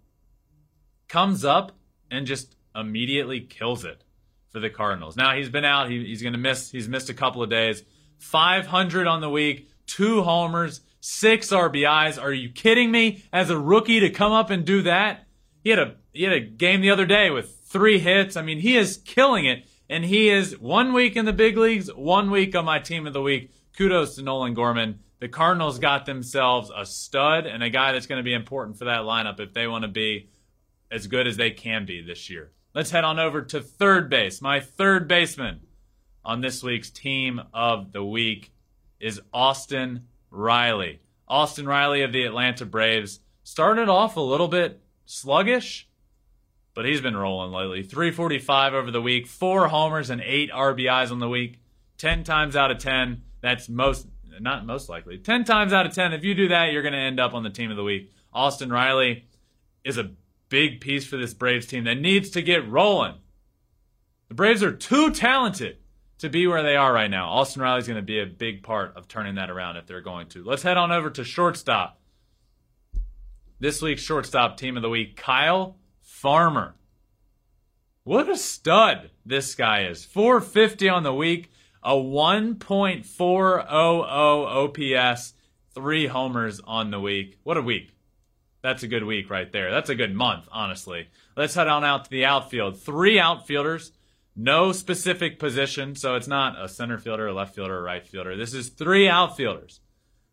[1.09, 1.73] comes up
[2.11, 4.05] and just immediately kills it
[4.51, 5.17] for the Cardinals.
[5.17, 5.91] Now he's been out.
[5.91, 6.71] He, he's going to miss.
[6.71, 7.83] He's missed a couple of days.
[8.19, 12.23] 500 on the week, two homers, six RBIs.
[12.23, 13.25] Are you kidding me?
[13.33, 15.27] As a rookie to come up and do that?
[15.63, 18.37] He had a he had a game the other day with three hits.
[18.37, 19.65] I mean, he is killing it.
[19.89, 23.13] And he is one week in the big leagues, one week on my team of
[23.13, 23.53] the week.
[23.77, 25.01] Kudos to Nolan Gorman.
[25.21, 28.87] The Cardinals got themselves a stud and a guy that's going to be important for
[28.87, 30.29] that lineup if they want to be
[30.91, 32.51] as good as they can be this year.
[32.75, 34.43] Let's head on over to third base.
[34.43, 35.61] My third baseman
[36.25, 38.53] on this week's team of the week
[39.01, 41.01] is Austin Riley.
[41.29, 45.89] Austin Riley of the Atlanta Braves started off a little bit sluggish,
[46.77, 47.83] but he's been rolling lately.
[47.83, 51.59] 345 over the week, four homers and eight RBIs on the week.
[51.97, 54.07] 10 times out of 10, that's most
[54.39, 56.99] not most likely, 10 times out of 10, if you do that, you're going to
[56.99, 58.13] end up on the team of the week.
[58.35, 59.25] Austin Riley
[59.83, 60.11] is a
[60.51, 63.15] big piece for this Braves team that needs to get rolling.
[64.29, 65.79] The Braves are too talented
[66.19, 67.31] to be where they are right now.
[67.31, 70.29] Austin Riley's going to be a big part of turning that around if they're going
[70.29, 70.45] to.
[70.45, 71.99] Let's head on over to shortstop.
[73.59, 75.79] This week's shortstop team of the week, Kyle
[76.17, 76.75] Farmer.
[78.03, 80.03] What a stud this guy is.
[80.07, 81.51] 450 on the week,
[81.83, 85.35] a 1.400 OPS,
[85.75, 87.39] three homers on the week.
[87.43, 87.95] What a week.
[88.63, 89.71] That's a good week right there.
[89.71, 91.09] That's a good month, honestly.
[91.37, 92.81] Let's head on out to the outfield.
[92.81, 93.93] Three outfielders,
[94.35, 98.35] no specific position, so it's not a center fielder, a left fielder, a right fielder.
[98.39, 99.81] This is three outfielders.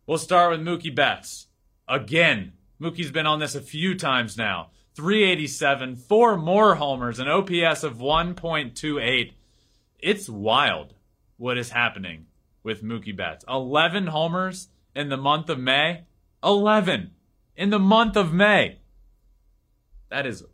[0.06, 1.48] We'll start with Mookie Betts.
[1.86, 4.70] Again, Mookie's been on this a few times now.
[4.94, 9.32] 387, four more homers, an OPS of 1.28.
[9.98, 10.94] It's wild
[11.36, 12.26] what is happening
[12.62, 13.44] with Mookie Betts.
[13.48, 16.04] 11 homers in the month of May.
[16.42, 17.10] 11
[17.56, 18.78] in the month of May.
[20.10, 20.44] That is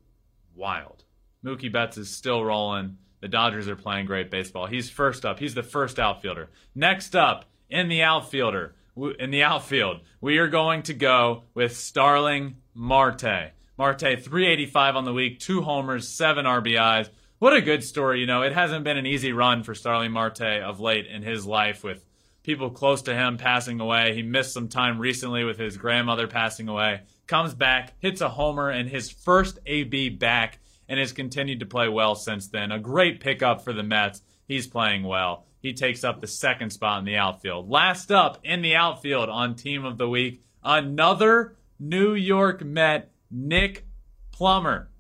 [0.55, 1.05] wild.
[1.45, 2.99] Mookie Betts is still rolling.
[3.21, 4.67] The Dodgers are playing great baseball.
[4.67, 5.39] He's first up.
[5.39, 6.49] He's the first outfielder.
[6.75, 8.75] Next up in the outfielder,
[9.19, 13.53] in the outfield, we are going to go with Starling Marte.
[13.81, 17.09] Marte 385 on the week, two homers, seven RBIs.
[17.39, 18.43] What a good story, you know.
[18.43, 22.05] It hasn't been an easy run for Starling Marte of late in his life with
[22.43, 24.15] people close to him passing away.
[24.15, 27.01] He missed some time recently with his grandmother passing away.
[27.27, 31.89] Comes back, hits a homer in his first AB back, and has continued to play
[31.89, 32.73] well since then.
[32.73, 34.21] A great pickup for the Mets.
[34.47, 35.47] He's playing well.
[35.63, 37.71] He takes up the second spot in the outfield.
[37.71, 43.87] Last up in the outfield on Team of the Week, another New York Met, Nick
[44.33, 44.91] Plummer.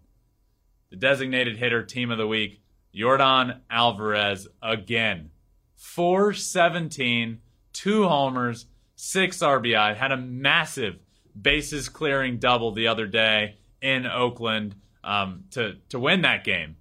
[0.89, 2.61] The designated hitter team of the week,
[2.95, 5.31] Yordan Alvarez again.
[5.75, 7.39] 417,
[7.73, 9.95] two homers, six RBI.
[9.95, 10.99] Had a massive
[11.39, 16.75] bases clearing double the other day in Oakland um, to, to win that game.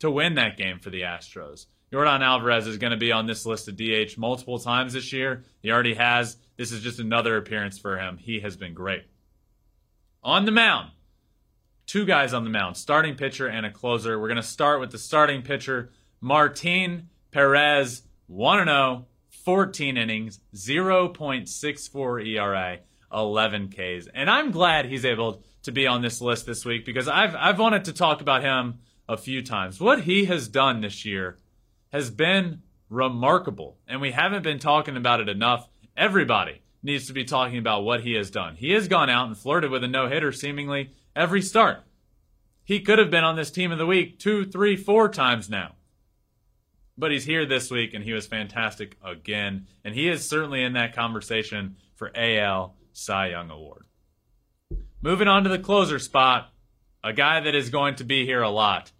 [0.00, 1.66] To win that game for the Astros.
[1.92, 5.44] Yordan Alvarez is going to be on this list of DH multiple times this year.
[5.62, 6.36] He already has.
[6.56, 8.18] This is just another appearance for him.
[8.18, 9.04] He has been great
[10.26, 10.90] on the mound.
[11.86, 14.18] Two guys on the mound, starting pitcher and a closer.
[14.18, 15.90] We're going to start with the starting pitcher,
[16.20, 19.06] Martin Perez, 1 0,
[19.44, 22.78] 14 innings, 0.64 ERA,
[23.12, 24.08] 11 Ks.
[24.12, 27.60] And I'm glad he's able to be on this list this week because I've, I've
[27.60, 29.80] wanted to talk about him a few times.
[29.80, 31.38] What he has done this year
[31.92, 35.68] has been remarkable, and we haven't been talking about it enough.
[35.96, 38.56] Everybody needs to be talking about what he has done.
[38.56, 41.82] He has gone out and flirted with a no hitter seemingly every start.
[42.64, 45.76] He could have been on this team of the week two, three, four times now.
[46.98, 49.66] But he's here this week and he was fantastic again.
[49.84, 53.84] And he is certainly in that conversation for AL Cy Young Award.
[55.00, 56.52] Moving on to the closer spot,
[57.04, 58.90] a guy that is going to be here a lot.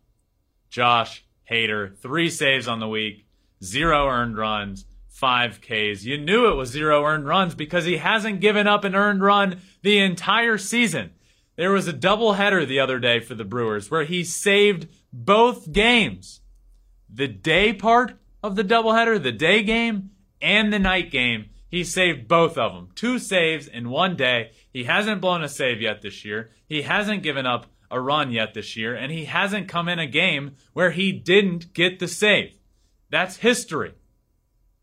[0.69, 3.27] Josh Hader, three saves on the week,
[3.63, 6.05] zero earned runs, five Ks.
[6.05, 9.61] You knew it was zero earned runs because he hasn't given up an earned run
[9.83, 11.13] the entire season.
[11.57, 16.43] There was a doubleheader the other day for the Brewers where he saved both games.
[17.09, 20.11] The day part of the doubleheader, the day game,
[20.43, 22.91] and the night game, he saved both of them.
[22.95, 24.51] Two saves in one day.
[24.71, 26.51] He hasn't blown a save yet this year.
[26.67, 30.07] He hasn't given up a run yet this year, and he hasn't come in a
[30.07, 32.59] game where he didn't get the save.
[33.11, 33.95] That's history.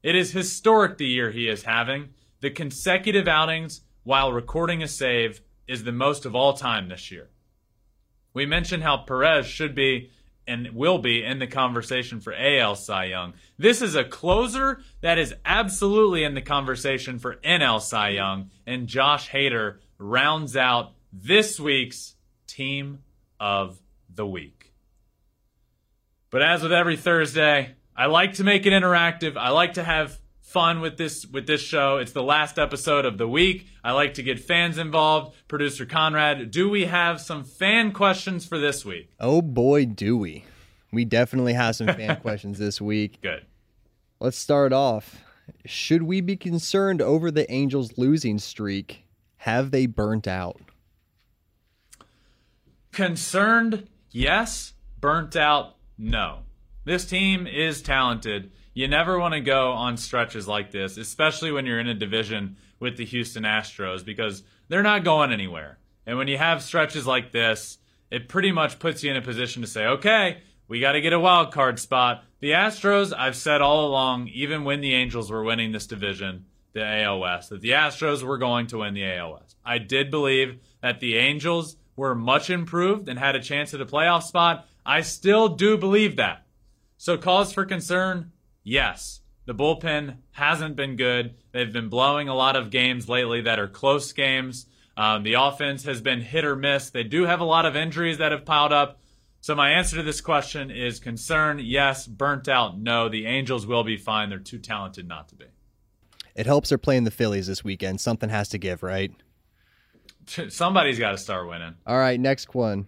[0.01, 2.09] It is historic the year he is having.
[2.41, 7.29] The consecutive outings while recording a save is the most of all time this year.
[8.33, 10.11] We mentioned how Perez should be
[10.45, 13.33] and will be in the conversation for AL Cy Young.
[13.57, 18.87] This is a closer that is absolutely in the conversation for NL Cy Young, and
[18.87, 22.15] Josh Hader rounds out this week's
[22.53, 22.99] Team
[23.39, 23.81] of
[24.13, 24.71] the Week.
[26.29, 29.35] But as with every Thursday, I like to make it interactive.
[29.37, 31.97] I like to have fun with this with this show.
[31.97, 33.65] It's the last episode of the week.
[33.83, 35.35] I like to get fans involved.
[35.47, 39.09] Producer Conrad, do we have some fan questions for this week?
[39.19, 40.45] Oh boy, do we.
[40.91, 43.19] We definitely have some fan questions this week.
[43.21, 43.47] Good.
[44.19, 45.23] Let's start off.
[45.65, 49.05] Should we be concerned over the Angels losing streak?
[49.37, 50.61] Have they burnt out?
[52.93, 53.87] Concerned?
[54.11, 54.73] Yes.
[55.01, 55.75] Burnt out?
[55.97, 56.39] No.
[56.85, 58.51] This team is talented.
[58.75, 62.55] You never want to go on stretches like this, especially when you're in a division
[62.79, 65.79] with the Houston Astros, because they're not going anywhere.
[66.05, 67.79] And when you have stretches like this,
[68.11, 71.13] it pretty much puts you in a position to say, okay, we got to get
[71.13, 72.23] a wild card spot.
[72.41, 76.85] The Astros, I've said all along, even when the Angels were winning this division, the
[76.85, 79.57] AL West, that the Astros were going to win the AL West.
[79.65, 83.85] I did believe that the Angels were much improved and had a chance at a
[83.85, 84.67] playoff spot.
[84.85, 86.45] I still do believe that.
[86.97, 88.31] So, cause for concern,
[88.63, 89.21] yes.
[89.45, 91.35] The bullpen hasn't been good.
[91.51, 94.67] They've been blowing a lot of games lately that are close games.
[94.95, 96.89] Um, the offense has been hit or miss.
[96.89, 98.99] They do have a lot of injuries that have piled up.
[99.41, 102.07] So, my answer to this question is concern, yes.
[102.07, 103.09] Burnt out, no.
[103.09, 104.29] The Angels will be fine.
[104.29, 105.45] They're too talented not to be.
[106.35, 107.99] It helps they're playing the Phillies this weekend.
[107.99, 109.11] Something has to give, right?
[110.49, 111.75] Somebody's got to start winning.
[111.85, 112.87] All right, next one.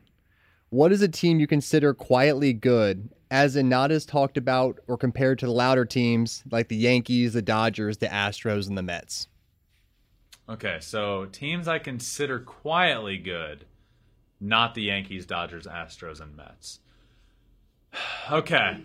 [0.70, 4.98] What is a team you consider quietly good, as in not as talked about or
[4.98, 9.28] compared to the louder teams like the Yankees, the Dodgers, the Astros, and the Mets?
[10.48, 13.66] Okay, so teams I consider quietly good,
[14.40, 16.80] not the Yankees, Dodgers, Astros, and Mets.
[18.32, 18.84] Okay.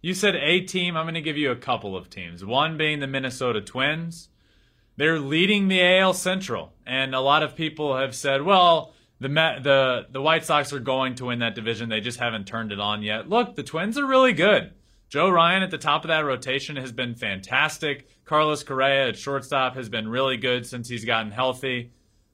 [0.00, 0.96] You said a team.
[0.96, 2.44] I'm going to give you a couple of teams.
[2.44, 4.28] One being the Minnesota Twins.
[4.96, 9.62] They're leading the AL Central, and a lot of people have said, "Well, the Met,
[9.62, 11.88] the the White Sox are going to win that division.
[11.88, 14.72] They just haven't turned it on yet." Look, the Twins are really good.
[15.08, 18.08] Joe Ryan at the top of that rotation has been fantastic.
[18.26, 21.92] Carlos Correa at shortstop has been really good since he's gotten healthy.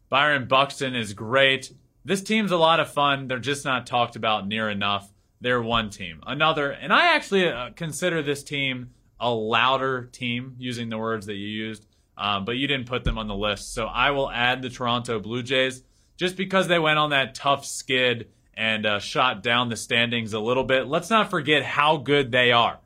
[0.09, 1.73] Byron Buxton is great.
[2.05, 3.29] This team's a lot of fun.
[3.29, 5.13] They're just not talked about near enough.
[5.41, 6.21] They're one team.
[6.27, 8.91] Another, and I actually uh, consider this team
[9.21, 11.87] a louder team, using the words that you used,
[12.19, 13.73] um, but you didn't put them on the list.
[13.73, 15.83] So I will add the Toronto Blue Jays
[16.17, 20.41] just because they went on that tough skid and uh, shot down the standings a
[20.41, 20.89] little bit.
[20.89, 22.81] Let's not forget how good they are.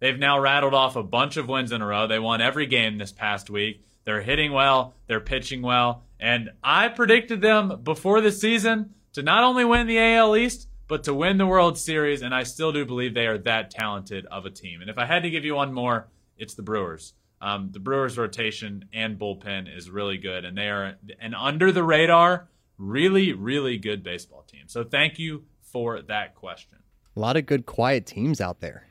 [0.00, 2.06] They've now rattled off a bunch of wins in a row.
[2.06, 3.84] They won every game this past week.
[4.04, 9.44] They're hitting well, they're pitching well, and I predicted them before the season to not
[9.44, 12.86] only win the AL East, but to win the World Series, and I still do
[12.86, 14.80] believe they are that talented of a team.
[14.80, 16.08] And if I had to give you one more,
[16.38, 17.12] it's the Brewers.
[17.40, 21.84] Um, the Brewers' rotation and bullpen is really good, and they are an under the
[21.84, 24.64] radar, really, really good baseball team.
[24.66, 26.78] So thank you for that question.
[27.16, 28.88] A lot of good, quiet teams out there.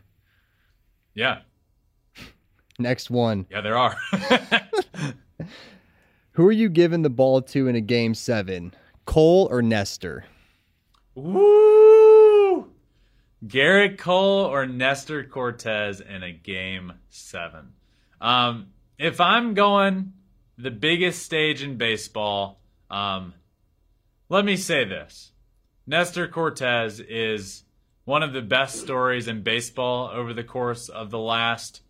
[1.14, 1.40] Yeah.
[2.80, 3.46] Next one.
[3.50, 3.98] Yeah, there are.
[6.32, 8.74] Who are you giving the ball to in a game seven?
[9.06, 10.26] Cole or Nestor?
[11.16, 12.70] Woo!
[13.46, 17.74] Gerrit Cole or Nestor Cortes in a game seven.
[18.20, 20.14] Um, if I'm going
[20.58, 22.60] the biggest stage in baseball,
[22.90, 23.34] um,
[24.30, 25.32] let me say this.
[25.86, 27.64] Nestor Cortes is
[28.06, 31.82] one of the best stories in baseball over the course of the last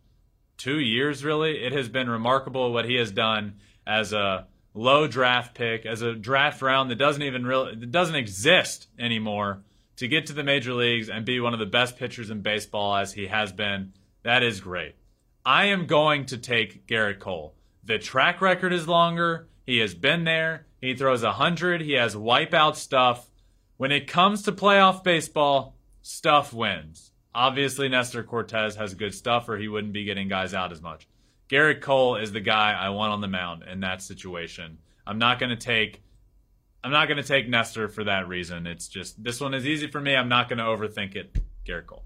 [0.57, 1.63] two years, really.
[1.63, 3.55] It has been remarkable what he has done
[3.85, 8.87] as a low draft pick, as a draft round that doesn't even really doesn't exist
[8.99, 9.63] anymore,
[9.95, 12.95] to get to the major leagues and be one of the best pitchers in baseball
[12.95, 13.93] as he has been.
[14.23, 14.95] That is great.
[15.47, 17.55] I am going to take Gerrit Cole.
[17.81, 19.47] The track record is longer.
[19.65, 20.67] He has been there.
[20.81, 21.79] He throws 100.
[21.79, 23.29] He has wipeout stuff.
[23.77, 27.13] When it comes to playoff baseball, stuff wins.
[27.33, 31.07] Obviously, Nestor Cortes has good stuff, or he wouldn't be getting guys out as much.
[31.47, 34.79] Gerrit Cole is the guy I want on the mound in that situation.
[35.05, 36.01] I'm not going to take
[36.83, 38.67] I'm not going to take Nestor for that reason.
[38.67, 40.13] It's just this one is easy for me.
[40.13, 41.37] I'm not going to overthink it.
[41.65, 42.03] Gerrit Cole.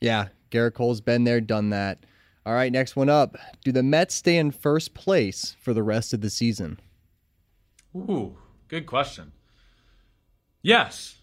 [0.00, 2.06] Yeah, Gerrit Cole's been there, done that.
[2.46, 3.36] All right, next one up.
[3.64, 6.78] Do the Mets stay in first place for the rest of the season?
[7.96, 8.36] Ooh,
[8.68, 9.32] good question.
[10.62, 11.16] Yes.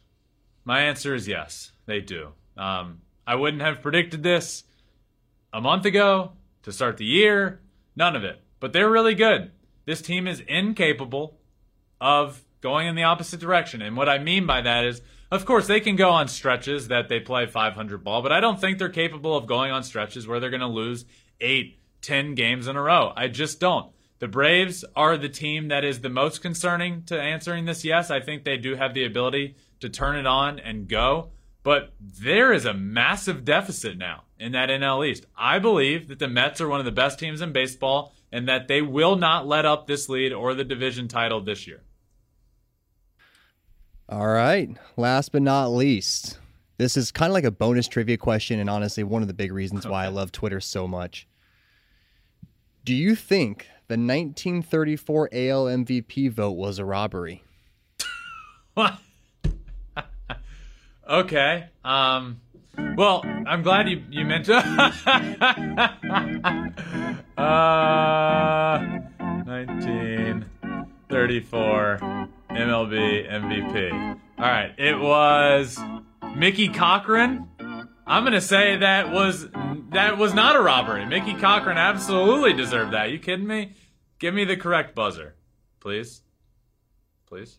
[0.65, 2.33] My answer is yes, they do.
[2.57, 4.65] Um, I wouldn't have predicted this
[5.53, 7.61] a month ago to start the year.
[7.95, 8.41] None of it.
[8.59, 9.51] But they're really good.
[9.85, 11.37] This team is incapable
[12.01, 13.81] of going in the opposite direction.
[13.81, 15.01] And what I mean by that is,
[15.33, 18.61] of course, they can go on stretches that they play 500 ball, but I don't
[18.61, 21.05] think they're capable of going on stretches where they're going to lose
[21.41, 23.11] eight, ten games in a row.
[23.15, 23.91] I just don't.
[24.19, 28.11] The Braves are the team that is the most concerning to answering this yes.
[28.11, 31.31] I think they do have the ability to turn it on and go.
[31.63, 35.25] But there is a massive deficit now in that NL East.
[35.35, 38.67] I believe that the Mets are one of the best teams in baseball and that
[38.67, 41.81] they will not let up this lead or the division title this year.
[44.09, 44.69] All right.
[44.97, 46.37] Last but not least,
[46.77, 49.53] this is kind of like a bonus trivia question, and honestly, one of the big
[49.53, 51.27] reasons why I love Twitter so much.
[52.83, 57.43] Do you think the 1934 AL MVP vote was a robbery?
[58.73, 58.97] What?
[61.09, 61.65] okay.
[61.85, 62.41] Um,
[62.97, 64.57] well, I'm glad you, you mentioned.
[67.37, 68.79] uh,
[69.45, 74.19] 1934 MLB MVP.
[74.37, 74.73] All right.
[74.77, 75.79] It was
[76.35, 77.47] Mickey Cochrane.
[78.05, 79.47] I'm gonna say that was
[79.91, 81.05] that was not a robbery.
[81.05, 83.11] Mickey Cochrane absolutely deserved that.
[83.11, 83.73] You kidding me?
[84.19, 85.35] Give me the correct buzzer,
[85.79, 86.21] please.
[87.27, 87.57] Please.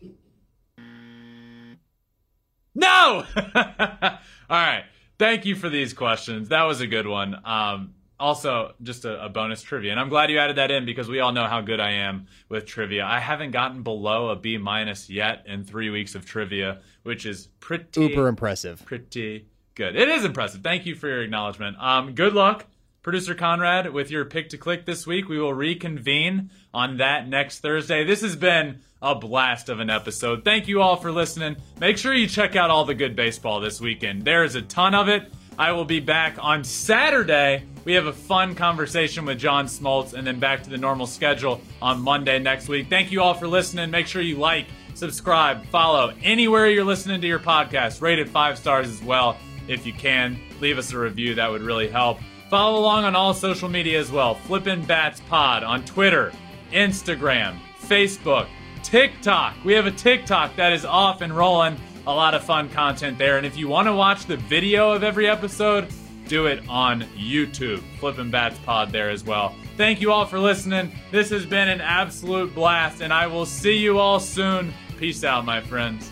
[2.73, 3.25] No.
[3.55, 4.17] All
[4.49, 4.85] right.
[5.17, 6.49] Thank you for these questions.
[6.49, 7.35] That was a good one.
[7.45, 11.09] Um, also, just a, a, bonus trivia, and I'm glad you added that in because
[11.09, 13.05] we all know how good I am with trivia.
[13.05, 17.47] I haven't gotten below a B minus yet in three weeks of trivia, which is
[17.59, 18.85] pretty super impressive.
[18.85, 19.97] Pretty good.
[19.97, 20.61] It is impressive.
[20.61, 21.77] Thank you for your acknowledgement.
[21.77, 22.65] Um, good luck,
[23.01, 25.27] producer Conrad, with your pick to click this week.
[25.27, 28.05] We will reconvene on that next Thursday.
[28.05, 30.45] This has been a blast of an episode.
[30.45, 31.57] Thank you all for listening.
[31.79, 34.23] Make sure you check out all the good baseball this weekend.
[34.23, 35.31] There is a ton of it.
[35.57, 37.63] I will be back on Saturday.
[37.85, 41.61] We have a fun conversation with John Smoltz and then back to the normal schedule
[41.81, 42.89] on Monday next week.
[42.89, 43.89] Thank you all for listening.
[43.89, 48.01] Make sure you like, subscribe, follow anywhere you're listening to your podcast.
[48.01, 49.37] Rate it five stars as well
[49.69, 50.37] if you can.
[50.59, 52.19] Leave us a review, that would really help.
[52.49, 54.35] Follow along on all social media as well.
[54.35, 56.33] Flippin' Bats Pod on Twitter,
[56.71, 58.47] Instagram, Facebook,
[58.83, 59.55] TikTok.
[59.63, 61.77] We have a TikTok that is off and rolling
[62.07, 63.37] a lot of fun content there.
[63.37, 65.87] And if you want to watch the video of every episode,
[66.27, 67.81] do it on YouTube.
[67.99, 69.55] Flipping Bats Pod there as well.
[69.77, 70.91] Thank you all for listening.
[71.11, 74.73] This has been an absolute blast, and I will see you all soon.
[74.97, 76.11] Peace out, my friends.